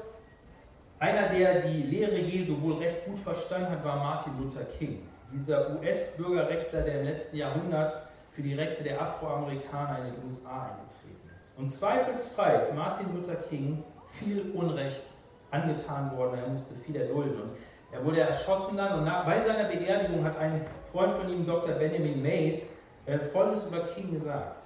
[1.00, 5.02] einer, der die Lehre Jesu wohl recht gut verstanden hat, war Martin Luther King.
[5.32, 11.30] Dieser US-Bürgerrechtler, der im letzten Jahrhundert für die Rechte der Afroamerikaner in den USA eingetreten
[11.36, 11.58] ist.
[11.58, 15.04] Und zweifelsfrei ist Martin Luther King viel Unrecht
[15.52, 17.42] angetan worden, er musste viel erdulden.
[17.42, 17.50] Und
[17.92, 21.76] er wurde erschossen dann und nach, bei seiner Beerdigung hat ein Freund von ihm, Dr.
[21.76, 22.74] Benjamin Mays,
[23.06, 24.64] äh, Folgendes über King gesagt.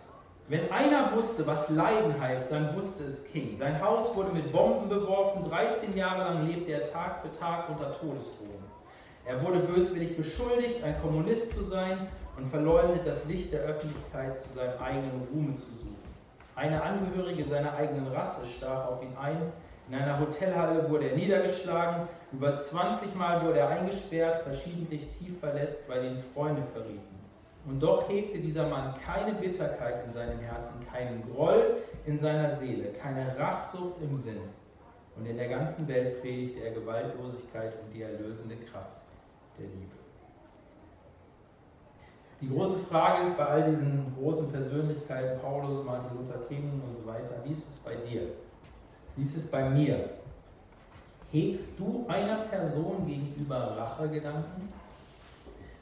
[0.49, 3.55] Wenn einer wusste, was Leiden heißt, dann wusste es King.
[3.55, 7.91] Sein Haus wurde mit Bomben beworfen, 13 Jahre lang lebte er Tag für Tag unter
[7.91, 8.65] Todesdrohungen.
[9.25, 14.49] Er wurde böswillig beschuldigt, ein Kommunist zu sein und verleumdet das Licht der Öffentlichkeit zu
[14.49, 15.99] seinem eigenen Ruhme zu suchen.
[16.55, 19.51] Eine Angehörige seiner eigenen Rasse stach auf ihn ein,
[19.87, 25.83] In einer Hotelhalle wurde er niedergeschlagen, über 20 Mal wurde er eingesperrt, verschiedentlich tief verletzt,
[25.87, 27.18] weil ihn Freunde verrieten.
[27.65, 32.89] Und doch hegte dieser Mann keine Bitterkeit in seinem Herzen, keinen Groll in seiner Seele,
[32.93, 34.39] keine Rachsucht im Sinn.
[35.15, 39.03] Und in der ganzen Welt predigte er Gewaltlosigkeit und die erlösende Kraft
[39.57, 39.99] der Liebe.
[42.41, 47.05] Die große Frage ist bei all diesen großen Persönlichkeiten, Paulus, Martin Luther King und so
[47.05, 48.29] weiter, wie ist es bei dir?
[49.17, 50.09] Wie ist es bei mir?
[51.31, 54.69] Hegst du einer Person gegenüber Rachegedanken?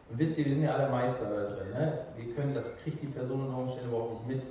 [0.10, 1.70] Und wisst ihr, wir sind ja alle Meister da drin.
[1.72, 2.00] Ne?
[2.16, 4.48] Wir können, das kriegt die Person unter Umständen überhaupt nicht mit.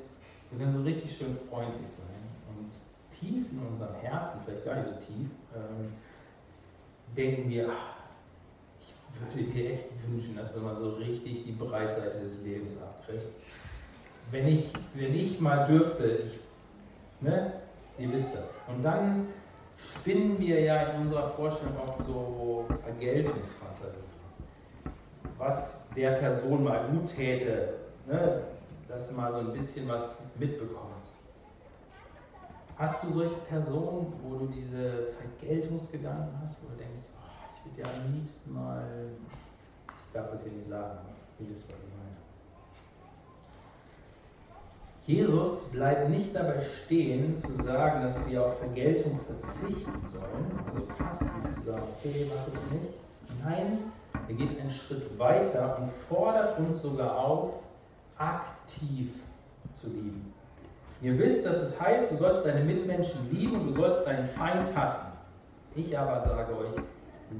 [0.51, 2.07] Wir können so richtig schön freundlich sein.
[2.49, 2.71] Und
[3.19, 5.93] tief in unserem Herzen, vielleicht gar nicht so tief, ähm,
[7.17, 7.97] denken wir, ach,
[8.81, 13.33] ich würde dir echt wünschen, dass du mal so richtig die Breitseite des Lebens abkriegst.
[14.31, 16.33] Wenn ich, wenn ich mal dürfte, ich,
[17.21, 17.53] ne,
[17.99, 18.59] ihr wisst das.
[18.69, 19.29] Und dann
[19.79, 24.16] spinnen wir ja in unserer Vorstellung oft so Vergeltungsfantasien.
[25.39, 27.75] Was der Person mal gut täte,
[28.07, 28.43] ne,
[28.89, 30.93] dass mal so ein bisschen was mitbekommt.
[32.79, 37.13] Hast du solche Personen, wo du diese Vergeltungsgedanken hast, wo du denkst,
[37.65, 38.85] würde ja am liebsten mal,
[39.89, 40.99] ich darf das hier nicht sagen,
[41.39, 42.17] jedes Mal gemeint.
[45.05, 51.31] Jesus bleibt nicht dabei stehen, zu sagen, dass wir auf Vergeltung verzichten sollen, also passiv
[51.55, 52.95] zu sagen, okay, mache ich nicht.
[53.45, 53.93] Nein,
[54.29, 57.51] er geht einen Schritt weiter und fordert uns sogar auf,
[58.19, 59.13] aktiv
[59.73, 60.33] zu lieben.
[61.03, 64.75] Ihr wisst, dass es heißt, du sollst deine Mitmenschen lieben und du sollst deinen Feind
[64.75, 65.07] hassen.
[65.75, 66.75] Ich aber sage euch,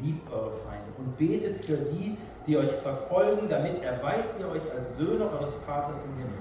[0.03, 4.97] liebt eure Feinde und betet für die, die euch verfolgen, damit erweist ihr euch als
[4.99, 6.39] Söhne eures Vaters im Himmel.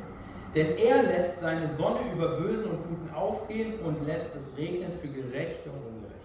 [0.53, 5.07] Denn er lässt seine Sonne über Bösen und Guten aufgehen und lässt es regnen für
[5.09, 6.15] Gerechte und Ungerechte.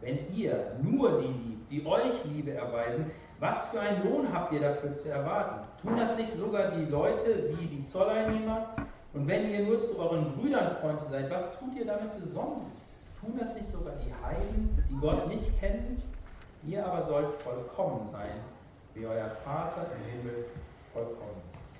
[0.00, 4.60] Wenn ihr nur die liebt, die euch Liebe erweisen, was für einen Lohn habt ihr
[4.60, 5.66] dafür zu erwarten?
[5.82, 8.70] Tun das nicht sogar die Leute wie die Zolleinnehmer?
[9.12, 12.94] Und wenn ihr nur zu euren Brüdern Freunde seid, was tut ihr damit Besonderes?
[13.20, 16.02] Tun das nicht sogar die Heiden, die Gott nicht kennen?
[16.66, 18.40] Ihr aber sollt vollkommen sein,
[18.94, 20.46] wie euer Vater im Himmel
[20.92, 21.73] vollkommen ist.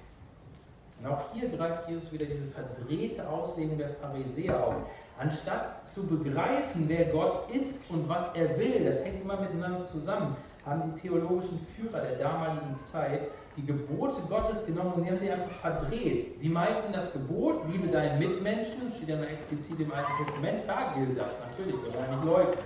[1.05, 4.75] Und auch hier greift Jesus wieder diese verdrehte Auslegung der Pharisäer auf.
[5.19, 10.35] Anstatt zu begreifen, wer Gott ist und was er will, das hängt immer miteinander zusammen,
[10.65, 15.31] haben die theologischen Führer der damaligen Zeit die Gebote Gottes genommen und sie haben sie
[15.31, 16.41] einfach verdreht.
[16.41, 21.17] Sie meinten, das Gebot, liebe deinen Mitmenschen, steht ja explizit im Alten Testament, da gilt
[21.17, 22.65] das natürlich, wir wollen nicht leugnen.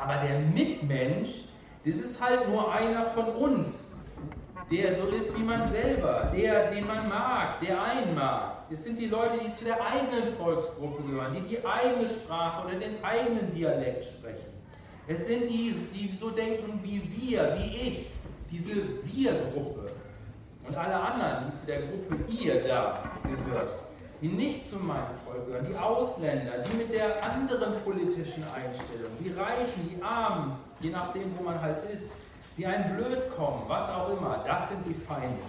[0.00, 1.46] Aber der Mitmensch,
[1.84, 3.95] das ist halt nur einer von uns,
[4.70, 8.68] der so ist wie man selber, der, den man mag, der einen mag.
[8.68, 12.76] Das sind die Leute, die zu der eigenen Volksgruppe gehören, die die eigene Sprache oder
[12.76, 14.52] den eigenen Dialekt sprechen.
[15.06, 18.06] Es sind die, die so denken wie wir, wie ich,
[18.50, 18.74] diese
[19.04, 19.90] Wir-Gruppe.
[20.66, 23.72] Und alle anderen, die zu der Gruppe ihr da gehört
[24.20, 29.30] die nicht zu meinem Volk gehören, die Ausländer, die mit der anderen politischen Einstellung, die
[29.30, 32.14] Reichen, die Armen, je nachdem, wo man halt ist,
[32.56, 35.42] die einem blöd kommen, was auch immer, das sind die Feinde.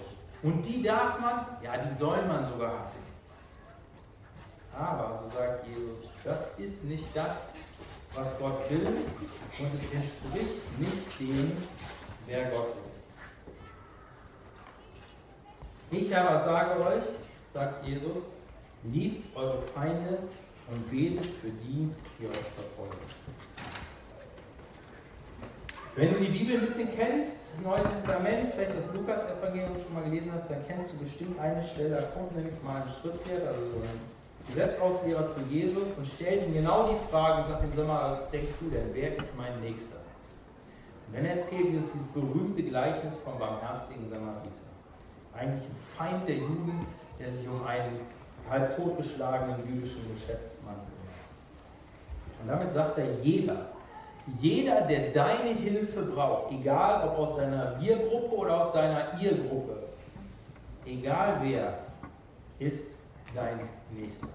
[0.44, 3.06] Und die darf man, ja, die soll man sogar hassen.
[4.78, 7.54] Aber, so sagt Jesus, das ist nicht das,
[8.14, 8.86] was Gott will
[9.60, 11.52] und es entspricht nicht dem,
[12.28, 13.16] wer Gott ist.
[15.90, 17.04] Ich aber sage euch,
[17.48, 18.38] sagt Jesus,
[18.84, 20.20] Liebt eure Feinde
[20.70, 21.90] und betet für die,
[22.20, 23.07] die euch verfolgen.
[25.98, 30.32] Wenn du die Bibel ein bisschen kennst, Neues Testament, vielleicht das Lukas-Evangelium schon mal gelesen
[30.32, 33.78] hast, dann kennst du bestimmt eine Stelle, da kommt nämlich mal ein Schriftgelehrter, also so
[33.78, 34.00] ein
[34.48, 38.52] Gesetzausleger zu Jesus und stellt ihm genau die Frage und sagt ihm, sag was denkst
[38.60, 39.98] du denn, wer ist mein Nächster?
[41.08, 44.70] Und dann erzählt Jesus dieses berühmte Gleichnis vom barmherzigen Samariter.
[45.34, 46.86] Eigentlich ein Feind der Juden,
[47.20, 48.02] der sich um einen
[48.48, 52.44] halb totgeschlagenen jüdischen Geschäftsmann kümmert.
[52.44, 53.70] Und damit sagt er, jeder,
[54.42, 59.84] jeder, der deine Hilfe braucht, egal ob aus deiner Wir-Gruppe oder aus deiner Ihr-Gruppe,
[60.86, 61.80] egal wer,
[62.60, 62.96] ist
[63.34, 63.60] dein
[63.96, 64.28] Nächster.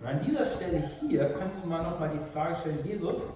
[0.00, 3.32] Und an dieser Stelle hier könnte man nochmal die Frage stellen, Jesus,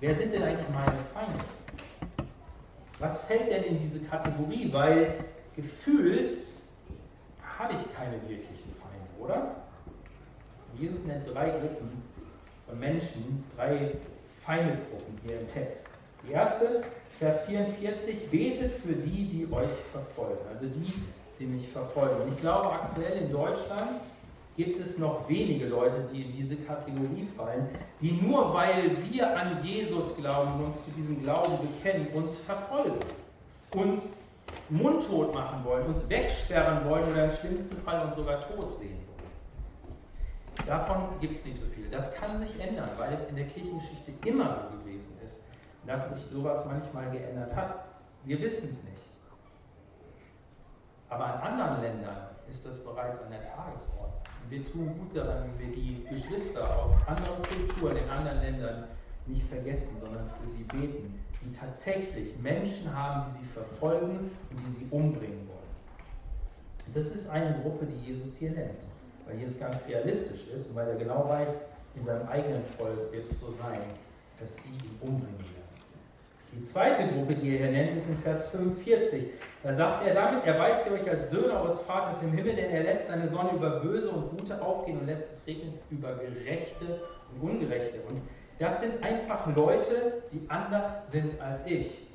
[0.00, 1.44] wer sind denn eigentlich meine Feinde?
[2.98, 4.72] Was fällt denn in diese Kategorie?
[4.72, 5.14] Weil
[5.54, 6.36] gefühlt
[7.58, 9.54] habe ich keine wirklichen Feinde, oder?
[10.76, 12.02] Jesus nennt drei Gruppen
[12.74, 13.92] Menschen, drei
[14.38, 15.88] Feindesgruppen hier im Text.
[16.26, 16.82] Die erste,
[17.18, 20.92] Vers 44, betet für die, die euch verfolgen, also die,
[21.38, 22.22] die mich verfolgen.
[22.22, 24.00] Und ich glaube, aktuell in Deutschland
[24.56, 27.68] gibt es noch wenige Leute, die in diese Kategorie fallen,
[28.00, 33.00] die nur weil wir an Jesus glauben und uns zu diesem Glauben bekennen, uns verfolgen,
[33.74, 34.18] uns
[34.68, 39.13] mundtot machen wollen, uns wegsperren wollen oder im schlimmsten Fall uns sogar tot sehen wollen.
[40.66, 41.90] Davon gibt es nicht so viel.
[41.90, 45.40] Das kann sich ändern, weil es in der Kirchengeschichte immer so gewesen ist,
[45.86, 47.84] dass sich sowas manchmal geändert hat.
[48.24, 49.02] Wir wissen es nicht.
[51.08, 54.12] Aber in anderen Ländern ist das bereits an der Tagesordnung.
[54.48, 58.84] Wir tun gut daran, wenn wir die Geschwister aus anderen Kulturen in anderen Ländern
[59.26, 64.70] nicht vergessen, sondern für sie beten, die tatsächlich Menschen haben, die sie verfolgen und die
[64.70, 66.92] sie umbringen wollen.
[66.92, 68.82] Das ist eine Gruppe, die Jesus hier nennt,
[69.26, 71.62] weil Jesus ganz realistisch ist und weil er genau weiß,
[71.96, 73.80] in seinem eigenen Volk wird es so sein,
[74.38, 75.64] dass sie ihn umbringen werden.
[76.52, 79.24] Die zweite Gruppe, die er hier nennt, ist in Vers 45.
[79.62, 82.84] Da sagt er, damit erweist ihr euch als Söhne eures Vaters im Himmel, denn er
[82.84, 87.00] lässt seine Sonne über Böse und Gute aufgehen und lässt es regnen über Gerechte
[87.34, 87.98] und Ungerechte.
[88.08, 88.20] Und
[88.58, 92.06] das sind einfach Leute, die anders sind als ich.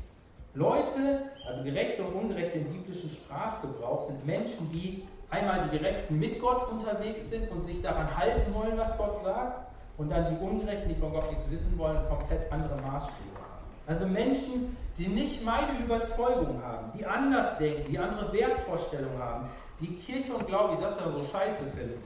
[0.54, 6.40] Leute, also Gerechte und Ungerechte im biblischen Sprachgebrauch, sind Menschen, die einmal die Gerechten mit
[6.40, 9.62] Gott unterwegs sind und sich daran halten wollen, was Gott sagt,
[9.98, 13.66] und dann die Ungerechten, die von Gott nichts wissen wollen, komplett andere Maßstäbe haben.
[13.86, 19.96] Also Menschen, die nicht meine Überzeugung haben, die anders denken, die andere Wertvorstellungen haben, die
[19.96, 22.02] Kirche und Glaube, ich sag's ja so, scheiße finden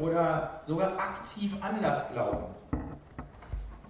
[0.00, 2.46] oder sogar aktiv anders glauben.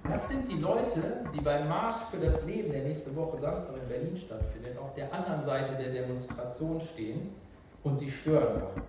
[0.09, 3.89] Das sind die Leute, die beim Marsch für das Leben, der nächste Woche Samstag in
[3.89, 7.35] Berlin stattfindet, auf der anderen Seite der Demonstration stehen
[7.85, 8.83] und sie stören wollen.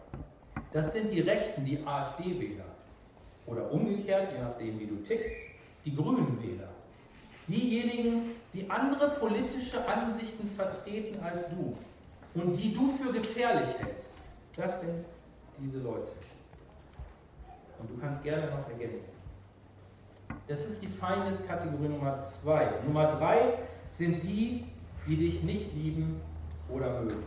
[0.72, 2.66] Das sind die Rechten, die AfD-Wähler.
[3.46, 5.36] Oder umgekehrt, je nachdem, wie du tickst,
[5.86, 6.70] die Grünen-Wähler.
[7.48, 11.76] Diejenigen, die andere politische Ansichten vertreten als du
[12.36, 14.18] und die du für gefährlich hältst.
[14.56, 15.06] Das sind
[15.60, 16.14] diese Leute.
[17.80, 19.16] Und du kannst gerne noch ergänzen.
[20.48, 22.72] Das ist die Feindeskategorie Nummer zwei.
[22.86, 24.66] Nummer drei sind die,
[25.08, 26.22] die dich nicht lieben
[26.70, 27.24] oder mögen.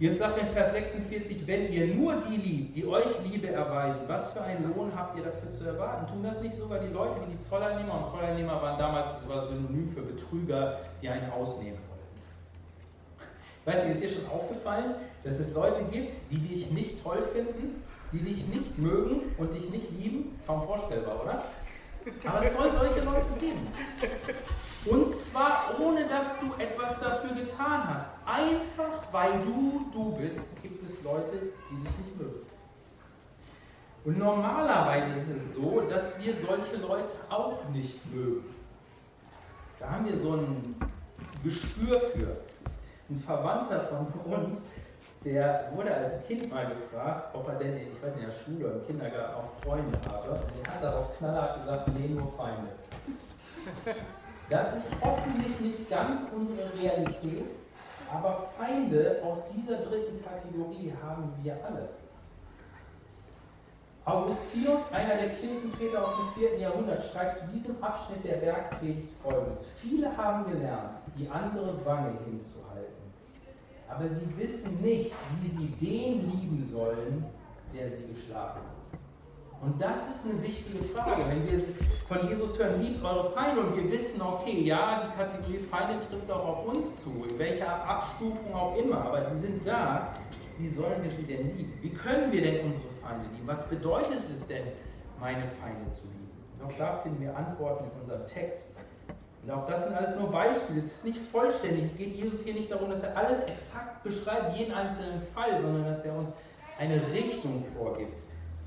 [0.00, 4.32] Jesus sagt in Vers 46, wenn ihr nur die liebt, die euch Liebe erweisen, was
[4.32, 6.08] für einen Lohn habt ihr dafür zu erwarten?
[6.08, 7.98] Tun das nicht sogar die Leute wie die Zolleinnehmer?
[7.98, 11.94] Und Zolleinnehmer waren damals das Synonym für Betrüger, die einen ausnehmen wollten.
[13.66, 17.82] Weißt du, ist dir schon aufgefallen, dass es Leute gibt, die dich nicht toll finden,
[18.12, 20.40] die dich nicht mögen und dich nicht lieben?
[20.44, 21.44] Kaum vorstellbar, oder?
[22.26, 23.68] Aber es soll solche Leute geben.
[24.84, 28.10] Und zwar ohne dass du etwas dafür getan hast.
[28.26, 31.40] Einfach weil du du bist, gibt es Leute,
[31.70, 32.46] die dich nicht mögen.
[34.04, 38.44] Und normalerweise ist es so, dass wir solche Leute auch nicht mögen.
[39.78, 40.76] Da haben wir so ein
[41.42, 42.36] Gespür für.
[43.08, 44.58] Ein Verwandter von uns
[45.24, 48.36] der wurde als Kind mal gefragt, ob er denn, in, ich weiß nicht, in der
[48.36, 50.30] Schule oder im Kindergarten auch Freunde habe.
[50.30, 52.68] Und er hat darauf knallhart gesagt, nee, nur Feinde.
[54.50, 57.50] Das ist hoffentlich nicht ganz unsere Realität,
[58.12, 61.88] aber Feinde aus dieser dritten Kategorie haben wir alle.
[64.04, 66.58] Augustinus, einer der Kirchenväter aus dem 4.
[66.58, 69.64] Jahrhundert, schreibt zu diesem Abschnitt der Bergpredigt folgendes.
[69.80, 73.03] Viele haben gelernt, die andere Wange hinzuhalten
[73.94, 77.24] aber sie wissen nicht, wie sie den lieben sollen,
[77.74, 78.98] der sie geschlagen hat.
[79.62, 81.22] Und das ist eine wichtige Frage.
[81.28, 81.58] Wenn wir
[82.06, 86.30] von Jesus hören, liebt eure Feinde und wir wissen, okay, ja, die Kategorie Feinde trifft
[86.30, 90.12] auch auf uns zu, in welcher Abstufung auch immer, aber sie sind da.
[90.58, 91.72] Wie sollen wir sie denn lieben?
[91.80, 93.46] Wie können wir denn unsere Feinde lieben?
[93.46, 94.64] Was bedeutet es denn,
[95.18, 96.30] meine Feinde zu lieben?
[96.62, 98.76] Auch da finden wir Antworten in unserem Text.
[99.44, 100.78] Und auch das sind alles nur Beispiele.
[100.78, 101.84] Es ist nicht vollständig.
[101.84, 105.84] Es geht Jesus hier nicht darum, dass er alles exakt beschreibt, jeden einzelnen Fall, sondern
[105.84, 106.30] dass er uns
[106.78, 108.22] eine Richtung vorgibt,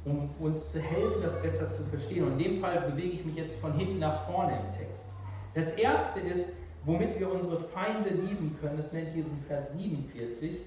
[0.05, 2.25] um uns zu helfen, das besser zu verstehen.
[2.25, 5.07] Und in dem Fall bewege ich mich jetzt von hinten nach vorne im Text.
[5.55, 6.53] Das erste ist,
[6.85, 10.59] womit wir unsere Feinde lieben können, das nennt Jesus in Vers 47,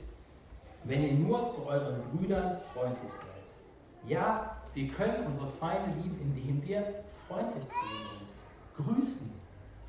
[0.85, 4.09] wenn ihr nur zu euren Brüdern freundlich seid.
[4.09, 6.83] Ja, wir können unsere Feinde lieben, indem wir
[7.29, 8.97] freundlich zu ihnen sind.
[8.97, 9.40] Grüßen,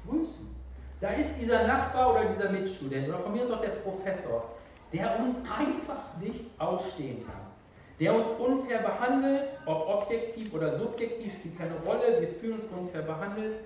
[0.08, 0.50] grüßen.
[1.02, 4.50] Da ist dieser Nachbar oder dieser Mitstudent oder von mir ist auch der Professor,
[4.94, 7.42] der uns einfach nicht ausstehen kann.
[8.00, 13.02] Der uns unfair behandelt, ob objektiv oder subjektiv, spielt keine Rolle, wir fühlen uns unfair
[13.02, 13.58] behandelt.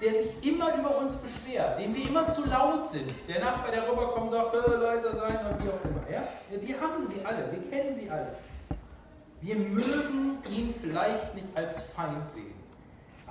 [0.00, 3.12] Der sich immer über uns beschwert, dem wir immer zu laut sind.
[3.28, 6.10] Der Nachbar, der rüberkommt, sagt, äh, leiser sein und wie auch immer.
[6.10, 6.24] Ja?
[6.50, 8.34] Wir haben sie alle, wir kennen sie alle.
[9.40, 12.61] Wir mögen ihn vielleicht nicht als Feind sehen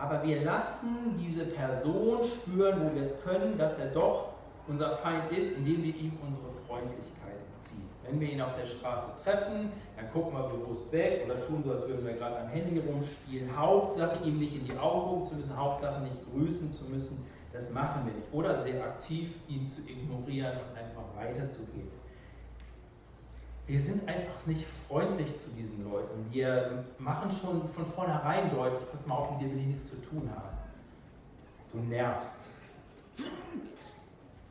[0.01, 4.29] aber wir lassen diese Person spüren, wo wir es können, dass er doch
[4.67, 7.87] unser Feind ist, indem wir ihm unsere Freundlichkeit entziehen.
[8.03, 11.71] Wenn wir ihn auf der Straße treffen, dann gucken wir bewusst weg oder tun so,
[11.71, 13.55] als würden wir gerade am Handy rumspielen.
[13.55, 17.23] Hauptsache, ihm nicht in die Augen gucken zu müssen, Hauptsache nicht grüßen zu müssen.
[17.53, 18.33] Das machen wir nicht.
[18.33, 22.00] Oder sehr aktiv ihn zu ignorieren und einfach weiterzugehen.
[23.67, 26.25] Wir sind einfach nicht freundlich zu diesen Leuten.
[26.31, 30.01] Wir machen schon von vornherein deutlich, pass mal auf, mit dir will ich nichts zu
[30.01, 30.57] tun haben.
[31.71, 32.49] Du nervst.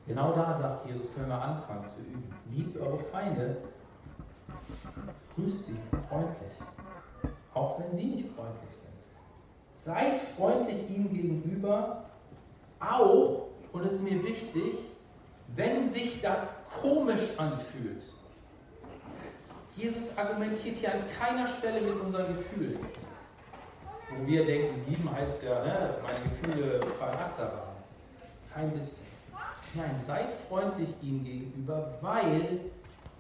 [0.07, 2.35] Genau da, sagt Jesus, können wir anfangen zu üben.
[2.51, 3.59] Liebt eure Feinde,
[5.37, 5.77] grüßt sie
[6.09, 6.53] freundlich,
[7.55, 8.91] auch wenn sie nicht freundlich sind.
[9.73, 12.05] Seid freundlich ihnen gegenüber,
[12.81, 14.75] auch, und es ist mir wichtig,
[15.55, 18.13] wenn sich das komisch anfühlt.
[19.77, 22.79] Jesus argumentiert hier an keiner Stelle mit unseren Gefühlen.
[24.11, 27.77] Wo wir denken, lieben heißt ja, ne, meine Gefühle fahren Achterbahn.
[28.53, 29.07] Kein bisschen.
[29.75, 32.61] Nein, seid freundlich ihm gegenüber, weil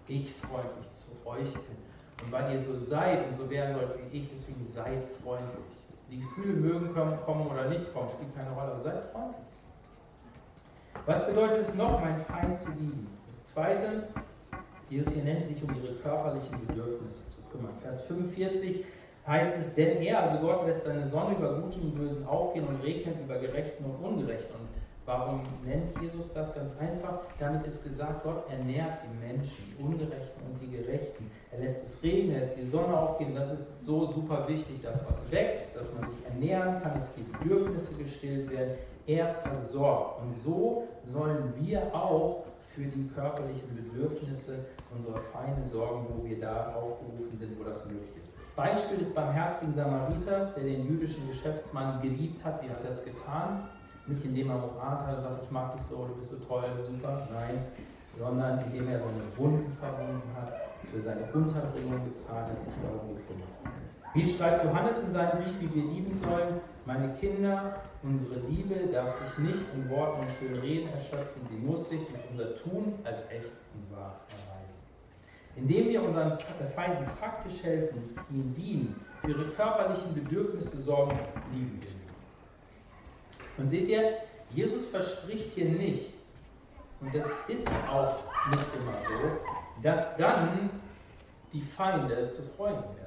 [0.09, 1.77] ich freundlich zu euch bin.
[2.25, 5.65] Und weil ihr so seid und so werden sollt wie ich, deswegen seid freundlich.
[6.11, 9.47] Die Gefühle mögen kommen oder nicht kommen, spielt keine Rolle, aber seid freundlich.
[11.07, 13.07] Was bedeutet es noch, meinen Feind zu lieben?
[13.27, 14.09] Das zweite,
[14.91, 17.75] Jesus hier nennt sich, um ihre körperlichen Bedürfnisse zu kümmern.
[17.81, 18.85] Vers 45
[19.27, 22.83] heißt es, denn er, also Gott, lässt seine Sonne über Guten und Bösen aufgehen und
[22.83, 24.53] regnet über Gerechten und Ungerechten.
[24.57, 24.69] Und
[25.07, 27.21] warum nennt Jesus das ganz einfach?
[27.39, 31.31] Damit ist gesagt, Gott ernährt die Menschen, die Ungerechten und die Gerechten.
[31.53, 33.33] Er lässt es regnen, er lässt die Sonne aufgehen.
[33.33, 37.23] Das ist so super wichtig, dass was wächst, dass man sich ernähren kann, dass die
[37.23, 38.75] Bedürfnisse gestillt werden.
[39.07, 40.21] Er versorgt.
[40.23, 42.45] Und so sollen wir auch
[42.75, 48.17] für die körperlichen Bedürfnisse unserer Feinde sorgen, wo wir da aufgerufen sind, wo das möglich
[48.21, 48.35] ist.
[48.55, 52.63] Beispiel des barmherzigen Samariters, der den jüdischen Geschäftsmann geliebt hat.
[52.63, 53.69] Wie hat er das getan?
[54.07, 56.65] Nicht indem er umarmt hat und sagt, ich mag dich so, du bist so toll,
[56.81, 57.27] super.
[57.33, 57.65] Nein,
[58.09, 60.53] sondern indem er seine Wunden verbunden hat,
[60.91, 63.90] für seine Unterbringung gezahlt hat, sich darum gekümmert hat.
[64.13, 66.61] Wie schreibt Johannes in seinem Brief, wie wir lieben sollen?
[66.85, 71.89] Meine Kinder, unsere Liebe darf sich nicht in Worten und schönen Reden erschöpfen, sie muss
[71.89, 74.79] sich durch unser Tun als echt und wahr erweisen.
[75.55, 76.39] Indem wir unseren
[76.75, 81.17] Feinden faktisch helfen, ihnen dienen, für ihre körperlichen Bedürfnisse sorgen,
[81.53, 83.61] lieben wir sie.
[83.63, 84.15] Und seht ihr,
[84.51, 86.15] Jesus verspricht hier nicht,
[87.01, 88.17] und das ist auch
[88.51, 90.71] nicht immer so, dass dann
[91.53, 93.00] die Feinde zu Freunden werden.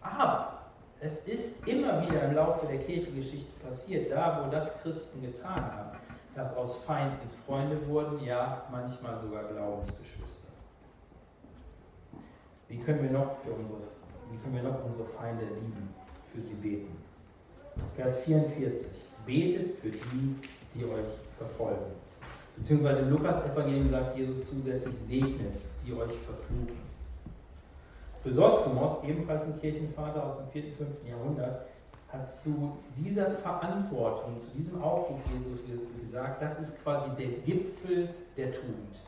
[0.00, 0.60] Aber
[1.00, 5.98] es ist immer wieder im Laufe der Kirchengeschichte passiert, da wo das Christen getan haben,
[6.34, 10.48] dass aus Feinden Freunde wurden, ja manchmal sogar Glaubensgeschwister.
[12.68, 13.80] Wie können wir noch für unsere,
[14.30, 15.94] wie können wir noch unsere Feinde lieben,
[16.32, 16.96] für sie beten?
[17.96, 18.88] Vers 44.
[19.26, 20.36] Betet für die,
[20.74, 21.92] die euch verfolgen.
[22.56, 26.89] Beziehungsweise im Lukas-Evangelium sagt Jesus zusätzlich, segnet, die euch verfluchen.
[28.22, 30.64] Chrysostomos, ebenfalls ein Kirchenvater aus dem 4.
[30.64, 30.88] und 5.
[31.08, 31.66] Jahrhundert,
[32.12, 35.60] hat zu dieser Verantwortung, zu diesem Aufruf Jesus
[36.00, 39.00] gesagt, das ist quasi der Gipfel der Tugend,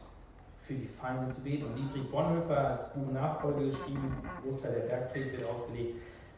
[0.63, 1.67] für die Feinde zu beten.
[1.67, 5.97] Und Dietrich Bonhoeffer hat das Buch Nachfolge geschrieben, Großteil der Bergpredigt wird ausgelegt.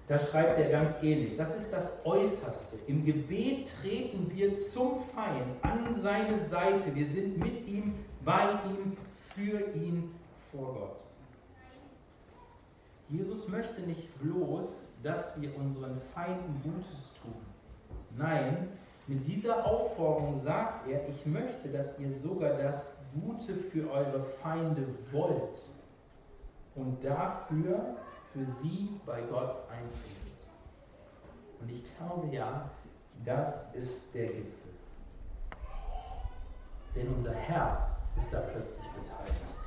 [0.08, 1.36] Da schreibt er ganz ähnlich.
[1.36, 2.76] Das ist das Äußerste.
[2.86, 6.94] Im Gebet treten wir zum Feind an seine Seite.
[6.94, 7.94] Wir sind mit ihm,
[8.24, 8.96] bei ihm,
[9.34, 10.14] für ihn,
[10.50, 11.13] vor Gott.
[13.08, 17.34] Jesus möchte nicht bloß, dass wir unseren Feinden Gutes tun.
[18.16, 18.68] Nein,
[19.06, 24.86] mit dieser Aufforderung sagt er, ich möchte, dass ihr sogar das Gute für eure Feinde
[25.12, 25.68] wollt
[26.74, 27.96] und dafür
[28.32, 30.24] für sie bei Gott eintretet.
[31.60, 32.70] Und ich glaube ja,
[33.24, 34.72] das ist der Gipfel.
[36.94, 39.63] Denn unser Herz ist da plötzlich beteiligt.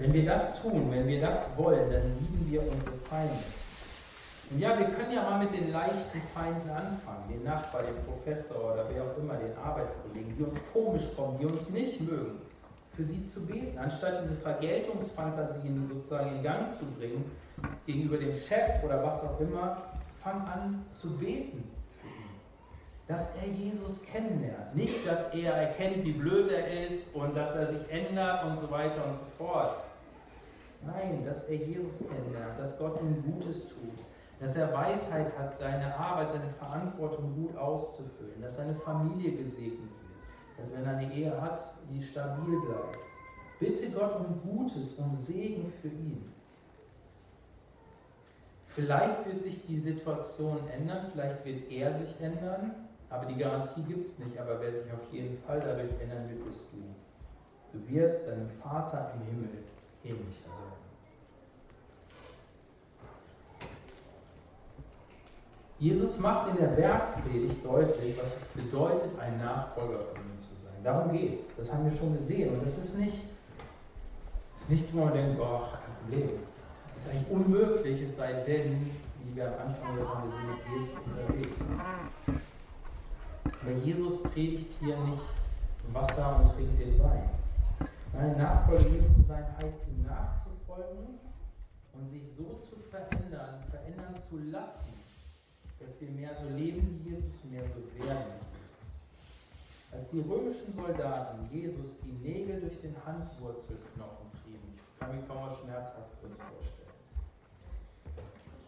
[0.00, 3.34] Wenn wir das tun, wenn wir das wollen, dann lieben wir unsere Feinde.
[4.50, 8.72] Und ja, wir können ja mal mit den leichten Feinden anfangen, den Nachbar, den Professor
[8.72, 12.40] oder wer auch immer, den Arbeitskollegen, die uns komisch kommen, die uns nicht mögen,
[12.96, 17.30] für sie zu beten, anstatt diese Vergeltungsfantasien sozusagen in Gang zu bringen,
[17.84, 19.82] gegenüber dem Chef oder was auch immer,
[20.22, 21.62] fang an zu beten
[22.00, 22.40] für ihn.
[23.06, 24.74] Dass er Jesus kennenlernt.
[24.74, 28.70] Nicht, dass er erkennt, wie blöd er ist und dass er sich ändert und so
[28.70, 29.89] weiter und so fort.
[30.82, 33.98] Nein, dass er Jesus kennenlernt, dass Gott ihm Gutes tut,
[34.38, 40.58] dass er Weisheit hat, seine Arbeit, seine Verantwortung gut auszufüllen, dass seine Familie gesegnet wird,
[40.58, 41.60] dass wenn er eine Ehe hat,
[41.90, 42.98] die stabil bleibt.
[43.58, 46.32] Bitte Gott um Gutes, um Segen für ihn.
[48.66, 52.72] Vielleicht wird sich die Situation ändern, vielleicht wird er sich ändern,
[53.10, 54.38] aber die Garantie gibt es nicht.
[54.38, 56.78] Aber wer sich auf jeden Fall dadurch ändern wird, bist du.
[57.72, 59.48] Du wirst deinem Vater im Himmel
[60.04, 60.80] ähnlicher werden.
[65.78, 70.74] Jesus macht in der Bergpredigt deutlich, was es bedeutet, ein Nachfolger von ihm zu sein.
[70.84, 71.54] Darum geht es.
[71.56, 72.52] Das haben wir schon gesehen.
[72.52, 73.16] Und das ist nicht
[74.60, 76.38] ist nichts, wo man denkt, boah, kein Problem.
[76.94, 78.90] Das ist eigentlich unmöglich, es sei denn,
[79.24, 81.66] wie wir am Anfang gesagt haben, wir sind mit Jesus unterwegs.
[83.62, 85.22] Aber Jesus predigt hier nicht
[85.92, 87.30] Wasser und trinkt den Wein.
[88.12, 91.20] Nein, Nachfolger zu sein heißt, ihm nachzufolgen
[91.92, 94.92] und sich so zu verändern, verändern zu lassen,
[95.78, 99.00] dass wir mehr so leben wie Jesus, mehr so werden wie Jesus.
[99.92, 105.46] Als die römischen Soldaten Jesus die Nägel durch den Handwurzelknochen trieben, ich kann mir kaum
[105.46, 106.80] was Schmerzhafteres vorstellen,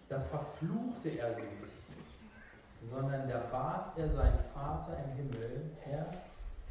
[0.08, 6.06] da verfluchte er sie nicht, sondern da bat er seinen Vater im Himmel, Herr,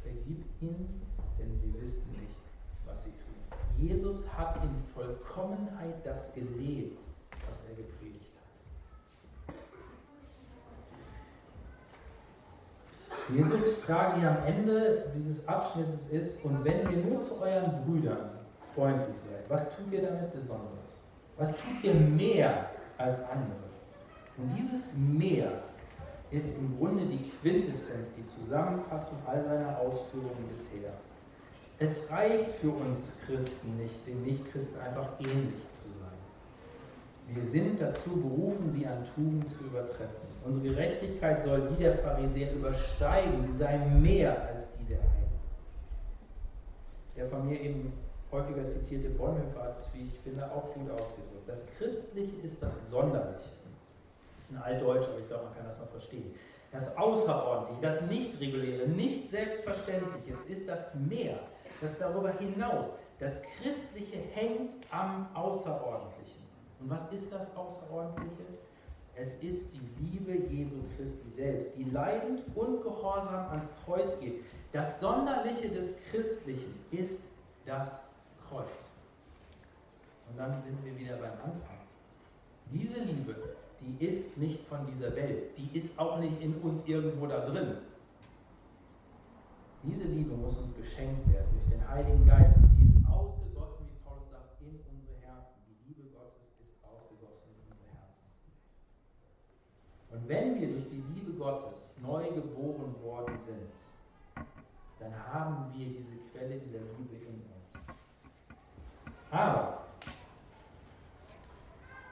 [0.02, 1.02] vergib ihnen,
[1.38, 2.41] denn sie wissen nicht,
[2.86, 3.34] was sie tun.
[3.78, 6.98] Jesus hat in Vollkommenheit das gelebt,
[7.48, 8.42] was er gepredigt hat.
[13.34, 18.30] Jesus Frage hier am Ende dieses Abschnittes ist, und wenn ihr nur zu euren Brüdern
[18.74, 21.02] freundlich seid, was tut ihr damit Besonderes?
[21.36, 23.70] Was tut ihr mehr als andere?
[24.36, 25.62] Und dieses Mehr
[26.30, 30.92] ist im Grunde die Quintessenz, die Zusammenfassung all seiner Ausführungen bisher.
[31.78, 36.08] Es reicht für uns Christen nicht, den Nichtchristen einfach ähnlich zu sein.
[37.28, 40.28] Wir sind dazu berufen, sie an Tugend zu übertreffen.
[40.44, 45.32] Unsere Gerechtigkeit soll die der Pharisäer übersteigen, sie sei mehr als die der Heiden.
[47.16, 47.92] Der von mir eben
[48.30, 51.46] häufiger zitierte Bonhoeffer hat es, wie ich finde, auch gut ausgedrückt.
[51.46, 53.50] Das Christliche ist das Sonderliche
[54.42, 56.34] ist ein Altdeutsch, aber ich glaube, man kann das noch verstehen.
[56.70, 61.38] Das Außerordentliche, das Nicht-Reguläre, nicht Selbstverständliche, es ist das Mehr,
[61.82, 62.92] das darüber hinaus.
[63.18, 66.40] Das Christliche hängt am Außerordentlichen.
[66.80, 68.44] Und was ist das Außerordentliche?
[69.14, 74.42] Es ist die Liebe Jesu Christi selbst, die leidend und gehorsam ans Kreuz geht.
[74.72, 77.24] Das Sonderliche des Christlichen ist
[77.66, 78.04] das
[78.48, 78.90] Kreuz.
[80.30, 81.78] Und dann sind wir wieder beim Anfang.
[82.70, 83.36] Diese Liebe
[83.82, 85.56] die ist nicht von dieser Welt.
[85.58, 87.76] Die ist auch nicht in uns irgendwo da drin.
[89.84, 93.98] Diese Liebe muss uns geschenkt werden durch den Heiligen Geist und sie ist ausgegossen, wie
[94.04, 95.58] Paulus sagt, in unsere Herzen.
[95.66, 98.22] Die Liebe Gottes ist ausgegossen in unsere Herzen.
[100.12, 104.46] Und wenn wir durch die Liebe Gottes neu geboren worden sind,
[105.00, 107.74] dann haben wir diese Quelle dieser Liebe in uns.
[109.32, 109.86] Aber,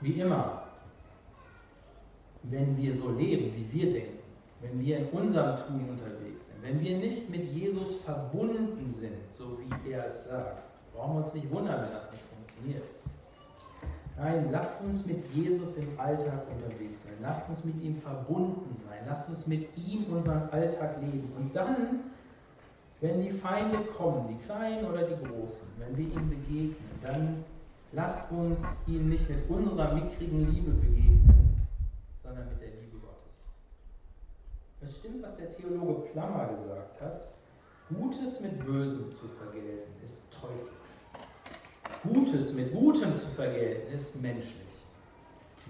[0.00, 0.64] wie immer,
[2.42, 4.19] wenn wir so leben, wie wir denken,
[4.60, 9.58] wenn wir in unserem Tun unterwegs sind, wenn wir nicht mit Jesus verbunden sind, so
[9.58, 10.62] wie er es sagt,
[10.94, 12.84] brauchen wir uns nicht wundern, wenn das nicht funktioniert.
[14.22, 17.12] Nein, lasst uns mit Jesus im Alltag unterwegs sein.
[17.22, 18.98] Lasst uns mit ihm verbunden sein.
[19.06, 21.32] Lasst uns mit ihm unseren Alltag leben.
[21.38, 22.00] Und dann,
[23.00, 27.44] wenn die Feinde kommen, die kleinen oder die großen, wenn wir ihnen begegnen, dann
[27.92, 31.66] lasst uns ihnen nicht mit unserer mickrigen Liebe begegnen,
[32.22, 32.79] sondern mit der Liebe.
[34.82, 37.28] Es stimmt, was der Theologe Plammer gesagt hat.
[37.88, 40.70] Gutes mit Bösem zu vergelten ist teuflisch.
[42.02, 44.54] Gutes mit Gutem zu vergelten ist menschlich.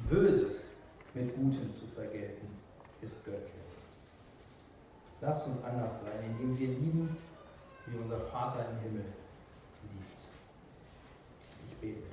[0.08, 0.70] Böses
[1.14, 2.46] mit Gutem zu vergelten
[3.00, 3.50] ist göttlich.
[5.20, 7.16] Lasst uns anders sein, indem wir lieben,
[7.86, 9.04] wie unser Vater im Himmel
[9.82, 10.20] liebt.
[11.66, 12.12] Ich bete mit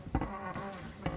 [0.00, 0.17] uns.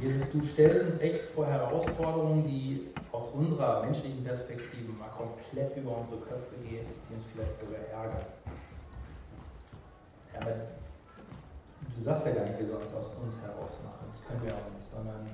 [0.02, 5.98] Jesus, du stellst uns echt vor Herausforderungen, die aus unserer menschlichen Perspektive mal komplett über
[5.98, 8.26] unsere Köpfe gehen, die uns vielleicht sogar ärgern.
[10.40, 10.54] Aber
[11.94, 14.08] du sagst ja gar nicht, wir sollen es aus uns heraus machen.
[14.10, 15.30] Das können wir auch nicht, sondern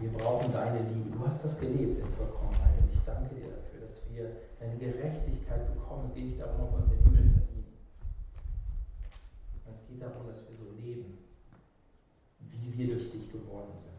[0.00, 1.10] wir brauchen deine Liebe.
[1.10, 2.80] Du hast das gelebt in Vollkommenheit.
[2.80, 6.06] Und ich danke dir dafür, dass wir deine Gerechtigkeit bekommen.
[6.08, 7.76] Es geht nicht darum, ob wir uns den Himmel verdienen.
[9.70, 11.27] Es geht darum, dass wir so leben
[12.60, 13.98] wie wir durch dich geworden sind.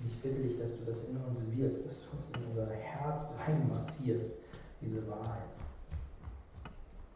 [0.00, 2.70] Und ich bitte dich, dass du das in uns wirkst, dass du uns in unser
[2.70, 4.32] Herz reinmassierst,
[4.80, 5.48] diese Wahrheit.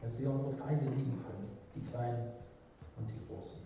[0.00, 2.32] Dass wir unsere Feinde lieben können, die Kleinen
[2.96, 3.61] und die Großen.